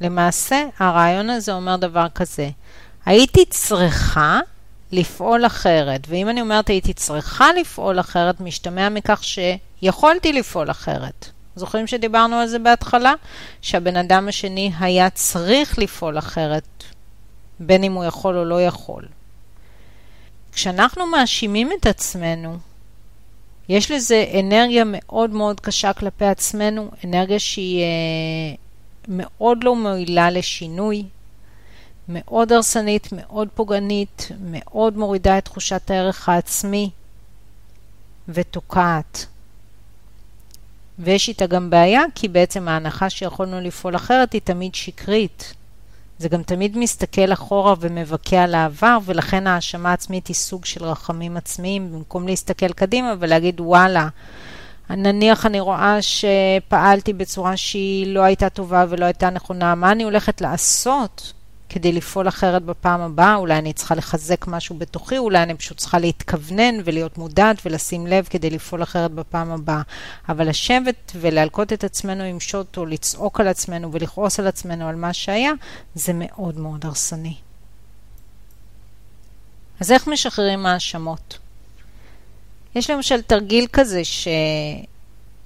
למעשה 0.00 0.62
הרעיון 0.78 1.30
הזה 1.30 1.52
אומר 1.52 1.76
דבר 1.76 2.06
כזה, 2.14 2.50
הייתי 3.04 3.44
צריכה 3.44 4.40
לפעול 4.92 5.46
אחרת. 5.46 6.00
ואם 6.08 6.28
אני 6.28 6.40
אומרת 6.40 6.68
הייתי 6.68 6.92
צריכה 6.92 7.52
לפעול 7.52 8.00
אחרת, 8.00 8.40
משתמע 8.40 8.88
מכך 8.88 9.24
שיכולתי 9.24 10.32
לפעול 10.32 10.70
אחרת. 10.70 11.30
זוכרים 11.56 11.86
שדיברנו 11.86 12.36
על 12.36 12.46
זה 12.46 12.58
בהתחלה? 12.58 13.14
שהבן 13.62 13.96
אדם 13.96 14.28
השני 14.28 14.72
היה 14.80 15.10
צריך 15.10 15.78
לפעול 15.78 16.18
אחרת, 16.18 16.84
בין 17.60 17.84
אם 17.84 17.92
הוא 17.92 18.04
יכול 18.04 18.38
או 18.38 18.44
לא 18.44 18.62
יכול. 18.62 19.04
כשאנחנו 20.52 21.06
מאשימים 21.06 21.70
את 21.80 21.86
עצמנו, 21.86 22.58
יש 23.68 23.90
לזה 23.90 24.24
אנרגיה 24.40 24.84
מאוד 24.86 25.30
מאוד 25.30 25.60
קשה 25.60 25.92
כלפי 25.92 26.24
עצמנו, 26.24 26.90
אנרגיה 27.04 27.38
שהיא 27.38 27.82
אה, 27.82 28.54
מאוד 29.08 29.64
לא 29.64 29.76
מועילה 29.76 30.30
לשינוי, 30.30 31.04
מאוד 32.12 32.52
הרסנית, 32.52 33.08
מאוד 33.12 33.48
פוגענית, 33.54 34.28
מאוד 34.40 34.96
מורידה 34.96 35.38
את 35.38 35.44
תחושת 35.44 35.90
הערך 35.90 36.28
העצמי 36.28 36.90
ותוקעת. 38.28 39.26
ויש 40.98 41.28
איתה 41.28 41.46
גם 41.46 41.70
בעיה, 41.70 42.02
כי 42.14 42.28
בעצם 42.28 42.68
ההנחה 42.68 43.10
שיכולנו 43.10 43.60
לפעול 43.60 43.96
אחרת 43.96 44.32
היא 44.32 44.40
תמיד 44.44 44.74
שקרית. 44.74 45.54
זה 46.18 46.28
גם 46.28 46.42
תמיד 46.42 46.78
מסתכל 46.78 47.32
אחורה 47.32 47.74
ומבכה 47.80 48.42
על 48.42 48.54
העבר, 48.54 48.98
ולכן 49.04 49.46
האשמה 49.46 49.92
עצמית 49.92 50.26
היא 50.26 50.36
סוג 50.36 50.64
של 50.64 50.84
רחמים 50.84 51.36
עצמיים, 51.36 51.92
במקום 51.92 52.28
להסתכל 52.28 52.72
קדימה 52.72 53.14
ולהגיד 53.18 53.60
וואלה, 53.60 54.08
נניח 54.90 55.46
אני 55.46 55.60
רואה 55.60 55.98
שפעלתי 56.02 57.12
בצורה 57.12 57.56
שהיא 57.56 58.14
לא 58.14 58.20
הייתה 58.20 58.48
טובה 58.48 58.84
ולא 58.88 59.04
הייתה 59.04 59.30
נכונה, 59.30 59.74
מה 59.74 59.92
אני 59.92 60.02
הולכת 60.02 60.40
לעשות 60.40 61.32
כדי 61.70 61.92
לפעול 61.92 62.28
אחרת 62.28 62.62
בפעם 62.62 63.00
הבאה? 63.00 63.34
אולי 63.34 63.58
אני 63.58 63.72
צריכה 63.72 63.94
לחזק 63.94 64.46
משהו 64.46 64.78
בתוכי, 64.78 65.18
אולי 65.18 65.42
אני 65.42 65.54
פשוט 65.54 65.78
צריכה 65.78 65.98
להתכוונן 65.98 66.74
ולהיות 66.84 67.18
מודעת 67.18 67.56
ולשים 67.64 68.06
לב 68.06 68.26
כדי 68.30 68.50
לפעול 68.50 68.82
אחרת 68.82 69.10
בפעם 69.10 69.50
הבאה. 69.50 69.82
אבל 70.28 70.48
לשבת 70.48 71.12
ולהלקות 71.14 71.72
את 71.72 71.84
עצמנו 71.84 72.24
עם 72.24 72.40
שוט 72.40 72.76
או 72.76 72.86
לצעוק 72.86 73.40
על 73.40 73.48
עצמנו 73.48 73.92
ולכעוס 73.92 74.40
על 74.40 74.46
עצמנו 74.46 74.88
על 74.88 74.94
מה 74.96 75.12
שהיה, 75.12 75.52
זה 75.94 76.12
מאוד 76.14 76.58
מאוד 76.58 76.86
הרסני. 76.86 77.34
אז 79.80 79.92
איך 79.92 80.06
משחררים 80.06 80.66
האשמות? 80.66 81.38
יש 82.74 82.90
למשל 82.90 83.22
תרגיל 83.22 83.66
כזה 83.72 84.02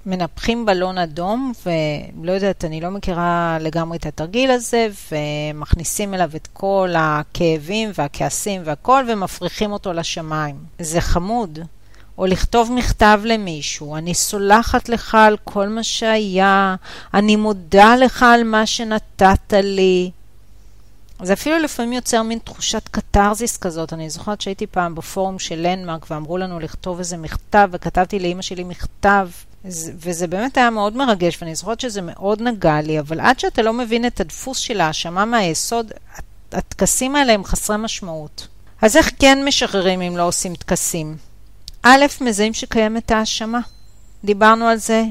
שמנפחים 0.05 0.65
בלון 0.65 0.97
אדום, 0.97 1.51
ולא 1.65 2.31
יודעת, 2.31 2.65
אני 2.65 2.81
לא 2.81 2.91
מכירה 2.91 3.57
לגמרי 3.61 3.97
את 3.97 4.05
התרגיל 4.05 4.51
הזה, 4.51 4.87
ומכניסים 5.11 6.13
אליו 6.13 6.29
את 6.35 6.47
כל 6.53 6.89
הכאבים 6.97 7.91
והכעסים 7.95 8.61
והכל, 8.65 9.05
ומפריחים 9.07 9.71
אותו 9.71 9.93
לשמיים. 9.93 10.55
זה 10.79 11.01
חמוד. 11.01 11.59
או 12.17 12.25
לכתוב 12.25 12.71
מכתב 12.71 13.21
למישהו, 13.23 13.95
אני 13.95 14.13
סולחת 14.13 14.89
לך 14.89 15.15
על 15.15 15.37
כל 15.43 15.67
מה 15.67 15.83
שהיה, 15.83 16.75
אני 17.13 17.35
מודה 17.35 17.95
לך 17.95 18.23
על 18.23 18.43
מה 18.43 18.65
שנתת 18.65 19.53
לי. 19.53 20.11
זה 21.23 21.33
אפילו 21.33 21.57
לפעמים 21.59 21.93
יוצר 21.93 22.21
מין 22.21 22.39
תחושת 22.39 22.87
קתרזיס 22.91 23.57
כזאת. 23.57 23.93
אני 23.93 24.09
זוכרת 24.09 24.41
שהייתי 24.41 24.67
פעם 24.67 24.95
בפורום 24.95 25.39
של 25.39 25.55
לנדמרק 25.55 26.05
ואמרו 26.11 26.37
לנו 26.37 26.59
לכתוב 26.59 26.99
איזה 26.99 27.17
מכתב, 27.17 27.69
וכתבתי 27.71 28.19
לאימא 28.19 28.41
שלי 28.41 28.63
מכתב, 28.63 29.27
וזה 29.73 30.27
באמת 30.27 30.57
היה 30.57 30.69
מאוד 30.69 30.97
מרגש, 30.97 31.41
ואני 31.41 31.55
זוכרת 31.55 31.79
שזה 31.79 32.01
מאוד 32.01 32.41
נגע 32.41 32.81
לי, 32.81 32.99
אבל 32.99 33.19
עד 33.19 33.39
שאתה 33.39 33.61
לא 33.61 33.73
מבין 33.73 34.05
את 34.05 34.19
הדפוס 34.19 34.57
של 34.57 34.81
האשמה 34.81 35.25
מהיסוד, 35.25 35.91
הטקסים 36.51 37.15
האלה 37.15 37.33
הם 37.33 37.43
חסרי 37.43 37.77
משמעות. 37.77 38.47
אז 38.81 38.97
איך 38.97 39.11
כן 39.19 39.45
משחררים 39.45 40.01
אם 40.01 40.17
לא 40.17 40.23
עושים 40.23 40.55
טקסים? 40.55 41.17
א', 41.83 42.05
מזהים 42.21 42.53
שקיימת 42.53 43.11
האשמה. 43.11 43.59
דיברנו 44.23 44.67
על 44.67 44.77
זה 44.77 45.03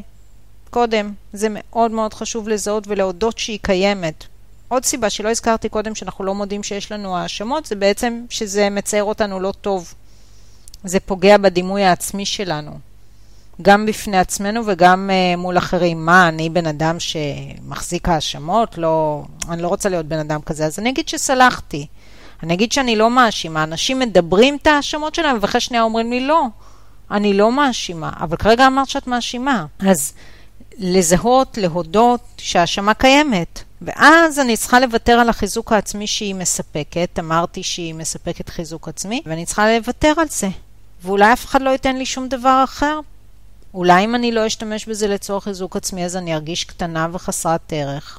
קודם. 0.70 1.12
זה 1.32 1.48
מאוד 1.50 1.90
מאוד 1.90 2.14
חשוב 2.14 2.48
לזהות 2.48 2.88
ולהודות 2.88 3.38
שהיא 3.38 3.58
קיימת. 3.62 4.24
עוד 4.68 4.84
סיבה 4.84 5.10
שלא 5.10 5.30
הזכרתי 5.30 5.68
קודם 5.68 5.94
שאנחנו 5.94 6.24
לא 6.24 6.34
מודים 6.34 6.62
שיש 6.62 6.92
לנו 6.92 7.16
האשמות, 7.16 7.66
זה 7.66 7.74
בעצם 7.74 8.24
שזה 8.30 8.70
מצייר 8.70 9.04
אותנו 9.04 9.40
לא 9.40 9.52
טוב. 9.60 9.94
זה 10.84 11.00
פוגע 11.00 11.36
בדימוי 11.36 11.84
העצמי 11.84 12.26
שלנו. 12.26 12.78
גם 13.62 13.86
בפני 13.86 14.18
עצמנו 14.18 14.60
וגם 14.66 15.10
uh, 15.10 15.36
מול 15.36 15.58
אחרים. 15.58 16.06
מה, 16.06 16.28
אני 16.28 16.50
בן 16.50 16.66
אדם 16.66 16.96
שמחזיק 16.98 18.08
האשמות? 18.08 18.78
לא, 18.78 19.22
אני 19.48 19.62
לא 19.62 19.68
רוצה 19.68 19.88
להיות 19.88 20.06
בן 20.06 20.18
אדם 20.18 20.40
כזה. 20.42 20.66
אז 20.66 20.78
אני 20.78 20.90
אגיד 20.90 21.08
שסלחתי. 21.08 21.86
אני 22.42 22.54
אגיד 22.54 22.72
שאני 22.72 22.96
לא 22.96 23.10
מאשימה. 23.10 23.62
אנשים 23.62 23.98
מדברים 23.98 24.56
את 24.62 24.66
האשמות 24.66 25.14
שלהם, 25.14 25.36
ואחרי 25.40 25.60
שנייה 25.60 25.82
אומרים 25.82 26.10
לי, 26.10 26.20
לא, 26.20 26.44
אני 27.10 27.34
לא 27.34 27.52
מאשימה. 27.52 28.10
אבל 28.20 28.36
כרגע 28.36 28.66
אמרת 28.66 28.88
שאת 28.88 29.06
מאשימה. 29.06 29.66
אז 29.78 30.12
לזהות, 30.78 31.58
להודות 31.58 32.20
שהאשמה 32.36 32.94
קיימת. 32.94 33.62
ואז 33.82 34.38
אני 34.38 34.56
צריכה 34.56 34.80
לוותר 34.80 35.12
על 35.12 35.28
החיזוק 35.28 35.72
העצמי 35.72 36.06
שהיא 36.06 36.34
מספקת, 36.34 37.18
אמרתי 37.18 37.62
שהיא 37.62 37.94
מספקת 37.94 38.48
חיזוק 38.48 38.88
עצמי, 38.88 39.22
ואני 39.26 39.46
צריכה 39.46 39.76
לוותר 39.76 40.12
על 40.16 40.26
זה. 40.30 40.48
ואולי 41.02 41.32
אף 41.32 41.44
אחד 41.46 41.62
לא 41.62 41.70
ייתן 41.70 41.96
לי 41.96 42.06
שום 42.06 42.28
דבר 42.28 42.60
אחר. 42.64 43.00
אולי 43.74 44.04
אם 44.04 44.14
אני 44.14 44.32
לא 44.32 44.46
אשתמש 44.46 44.86
בזה 44.86 45.08
לצורך 45.08 45.44
חיזוק 45.44 45.76
עצמי, 45.76 46.04
אז 46.04 46.16
אני 46.16 46.34
ארגיש 46.34 46.64
קטנה 46.64 47.08
וחסרת 47.12 47.72
ערך. 47.72 48.18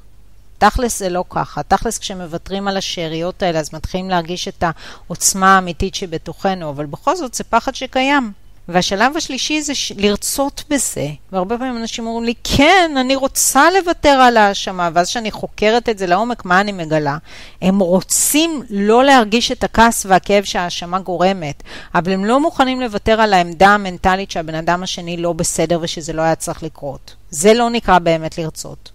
תכלס 0.58 1.00
זה 1.00 1.10
לא 1.10 1.24
ככה. 1.30 1.64
תכלס 1.64 1.98
כשמוותרים 1.98 2.68
על 2.68 2.78
השאריות 2.78 3.44
האלה, 3.44 3.60
אז 3.60 3.74
מתחילים 3.74 4.10
להרגיש 4.10 4.48
את 4.48 4.64
העוצמה 5.08 5.56
האמיתית 5.56 5.96
שבתוכנו, 5.96 6.70
אבל 6.70 6.86
בכל 6.86 7.16
זאת 7.16 7.34
זה 7.34 7.44
פחד 7.44 7.76
שקיים. 7.76 8.32
והשלב 8.68 9.18
השלישי 9.18 9.62
זה 9.62 9.76
ש... 9.76 9.92
לרצות 9.98 10.64
בזה. 10.70 11.08
והרבה 11.32 11.58
פעמים 11.58 11.78
אנשים 11.78 12.08
אומרים 12.08 12.26
לי, 12.26 12.34
כן, 12.44 12.92
אני 12.98 13.16
רוצה 13.16 13.72
לוותר 13.72 14.10
על 14.10 14.38
האשמה, 14.38 14.90
ואז 14.94 15.10
כשאני 15.10 15.32
חוקרת 15.32 15.90
את 15.90 15.98
זה 15.98 16.08
לעומק, 16.08 16.46
מה 16.46 16.62
אני 16.62 16.72
מגלה? 16.72 17.18
הם 17.62 17.80
רוצים 17.80 18.64
לא 18.70 19.04
להרגיש 19.04 19.52
את 19.52 19.64
הכעס 19.64 20.06
והכאב 20.06 20.44
שהאשמה 20.44 21.00
גורמת, 21.00 21.64
אבל 21.96 22.12
הם 22.12 22.26
לא 22.26 22.40
מוכנים 22.40 22.82
לוותר 22.82 23.22
על 23.22 23.34
העמדה 23.34 23.70
המנטלית 23.70 24.32
שהבן 24.32 24.56
אדם 24.56 24.84
השני 24.84 25.18
לא 25.18 25.34
בסדר 25.34 25.80
ושזה 25.82 26.14
לא 26.14 26.22
היה 26.22 26.36
צריך 26.36 26.64
לקרות. 26.64 27.16
זה 27.30 27.54
לא 27.54 27.70
נקרא 27.70 28.00
באמת 28.00 28.38
לרצות. 28.38 28.92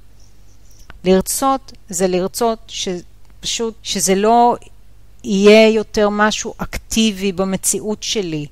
לרצות 1.04 1.72
זה 1.88 2.08
לרצות 2.08 2.58
שפשוט, 2.68 3.74
שזה 3.82 4.14
לא 4.14 4.56
יהיה 5.24 5.68
יותר 5.68 6.08
משהו 6.08 6.54
אקטיבי 6.58 7.32
במציאות 7.32 8.02
שלי. 8.02 8.46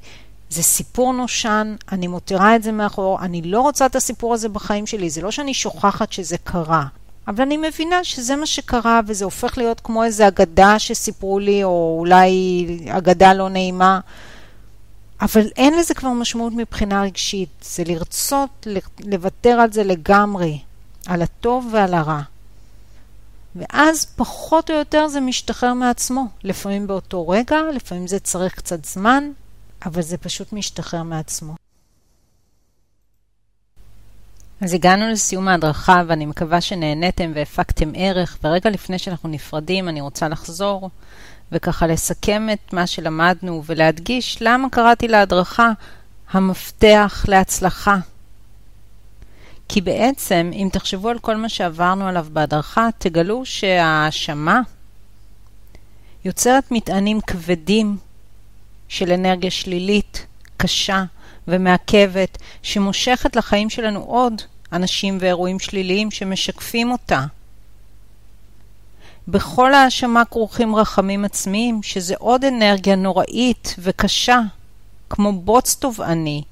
זה 0.50 0.62
סיפור 0.62 1.12
נושן, 1.12 1.76
אני 1.92 2.06
מותירה 2.06 2.56
את 2.56 2.62
זה 2.62 2.72
מאחור, 2.72 3.20
אני 3.20 3.42
לא 3.42 3.61
רוצה 3.61 3.87
את 3.87 3.96
הסיפור 3.96 4.34
הזה 4.34 4.48
בחיים 4.48 4.87
שלי, 4.87 5.11
זה 5.11 5.22
לא 5.22 5.30
שאני 5.30 5.54
שוכחת 5.54 6.12
שזה 6.12 6.37
קרה. 6.38 6.84
אבל 7.28 7.42
אני 7.42 7.56
מבינה 7.56 8.04
שזה 8.04 8.37
מה 8.37 8.46
שקרה, 8.46 9.00
וזה 9.06 9.24
הופך 9.24 9.58
להיות 9.58 9.80
כמו 9.80 10.04
איזו 10.04 10.28
אגדה 10.28 10.78
שסיפרו 10.78 11.38
לי, 11.38 11.64
או 11.64 11.96
אולי 11.98 12.66
אגדה 12.88 13.34
לא 13.34 13.48
נעימה. 13.48 14.00
אבל 15.20 15.46
אין 15.56 15.78
לזה 15.78 15.94
כבר 15.94 16.08
משמעות 16.08 16.52
מבחינה 16.56 17.02
רגשית. 17.02 17.48
זה 17.62 17.82
לרצות 17.87 18.66
לוותר 19.04 19.50
על 19.50 19.72
זה 19.72 19.84
לגמרי, 19.84 20.58
על 21.06 21.22
הטוב 21.22 21.68
ועל 21.72 21.94
הרע. 21.94 22.20
ואז 23.56 24.06
פחות 24.16 24.70
או 24.70 24.74
יותר 24.76 25.08
זה 25.08 25.20
משתחרר 25.20 25.74
מעצמו. 25.74 26.26
לפעמים 26.44 26.87
באותו 26.87 27.28
רגע, 27.28 27.56
לפעמים 27.74 28.06
זה 28.06 28.20
צריך 28.20 28.54
קצת 28.54 28.84
זמן, 28.84 29.30
אבל 29.86 30.02
זה 30.02 30.18
פשוט 30.18 30.52
משתחרר 30.52 31.02
מעצמו. 31.02 31.54
אז 34.60 34.74
הגענו 34.74 35.08
לסיום 35.08 35.48
ההדרכה 35.48 36.02
ואני 36.06 36.26
מקווה 36.26 36.60
שנהניתם 36.60 37.32
והפקתם 37.34 37.92
ערך, 37.94 38.38
ורגע 38.44 38.70
לפני 38.70 38.98
שאנחנו 38.98 39.28
נפרדים 39.28 39.88
אני 39.88 40.00
רוצה 40.00 40.28
לחזור 40.28 40.90
וככה 41.52 41.86
לסכם 41.86 42.46
את 42.52 42.72
מה 42.72 42.86
שלמדנו 42.86 43.62
ולהדגיש 43.66 44.38
למה 44.40 44.70
קראתי 44.70 45.08
להדרכה 45.08 45.70
המפתח 46.30 47.24
להצלחה. 47.28 47.96
כי 49.68 49.80
בעצם, 49.80 50.50
אם 50.52 50.68
תחשבו 50.72 51.08
על 51.08 51.18
כל 51.18 51.36
מה 51.36 51.48
שעברנו 51.48 52.08
עליו 52.08 52.26
בהדרכה, 52.32 52.88
תגלו 52.98 53.44
שההאשמה 53.44 54.60
יוצרת 56.24 56.64
מטענים 56.70 57.20
כבדים 57.20 57.96
של 58.88 59.12
אנרגיה 59.12 59.51
שלילית, 59.51 60.27
קשה 60.57 61.05
ומעכבת, 61.48 62.38
שמושכת 62.62 63.37
לחיים 63.37 63.70
שלנו 63.70 64.01
עוד 64.01 64.42
אנשים 64.72 65.18
ואירועים 65.20 65.59
שליליים 65.59 66.11
שמשקפים 66.11 66.90
אותה. 66.90 67.24
בכל 69.29 69.74
האשמה 69.74 70.24
כרוכים 70.24 70.77
רחמים 70.77 71.24
עצמיים, 71.24 71.83
שזה 71.83 72.14
עוד 72.18 72.44
אנרגיה 72.44 72.96
נוראית 72.96 73.74
וקשה, 73.79 74.40
כמו 75.11 75.33
בוץ 75.33 75.74
תובעני. 75.74 76.42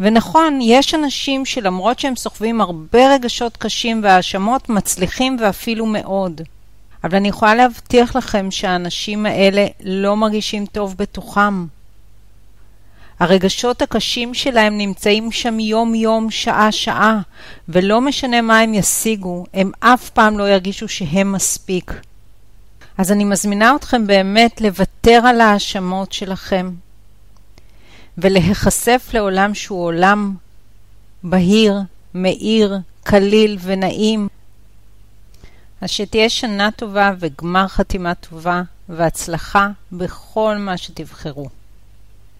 ונכון, 0.00 0.58
יש 0.62 0.94
אנשים 0.94 1.44
שלמרות 1.44 1.98
שהם 1.98 2.16
סוחבים 2.16 2.60
הרבה 2.60 3.14
רגשות 3.14 3.56
קשים 3.56 4.00
והאשמות, 4.02 4.68
מצליחים 4.68 5.36
ואפילו 5.40 5.86
מאוד. 5.86 6.40
אבל 7.06 7.16
אני 7.16 7.28
יכולה 7.28 7.54
להבטיח 7.54 8.16
לכם 8.16 8.50
שהאנשים 8.50 9.26
האלה 9.26 9.66
לא 9.84 10.16
מרגישים 10.16 10.66
טוב 10.66 10.94
בתוכם. 10.98 11.66
הרגשות 13.20 13.82
הקשים 13.82 14.34
שלהם 14.34 14.78
נמצאים 14.78 15.32
שם 15.32 15.60
יום-יום, 15.60 16.30
שעה-שעה, 16.30 17.20
ולא 17.68 18.00
משנה 18.00 18.40
מה 18.40 18.58
הם 18.58 18.74
ישיגו, 18.74 19.44
הם 19.54 19.70
אף 19.80 20.10
פעם 20.10 20.38
לא 20.38 20.48
ירגישו 20.48 20.88
שהם 20.88 21.32
מספיק. 21.32 21.92
אז 22.98 23.12
אני 23.12 23.24
מזמינה 23.24 23.76
אתכם 23.76 24.06
באמת 24.06 24.60
לוותר 24.60 25.22
על 25.26 25.40
ההאשמות 25.40 26.12
שלכם, 26.12 26.70
ולהיחשף 28.18 29.10
לעולם 29.14 29.54
שהוא 29.54 29.84
עולם 29.84 30.34
בהיר, 31.22 31.80
מאיר, 32.14 32.78
קליל 33.02 33.58
ונעים. 33.62 34.28
אז 35.80 35.90
שתהיה 35.90 36.28
שנה 36.28 36.70
טובה 36.70 37.12
וגמר 37.18 37.68
חתימה 37.68 38.14
טובה 38.14 38.62
והצלחה 38.88 39.68
בכל 39.92 40.56
מה 40.58 40.76
שתבחרו. 40.76 41.48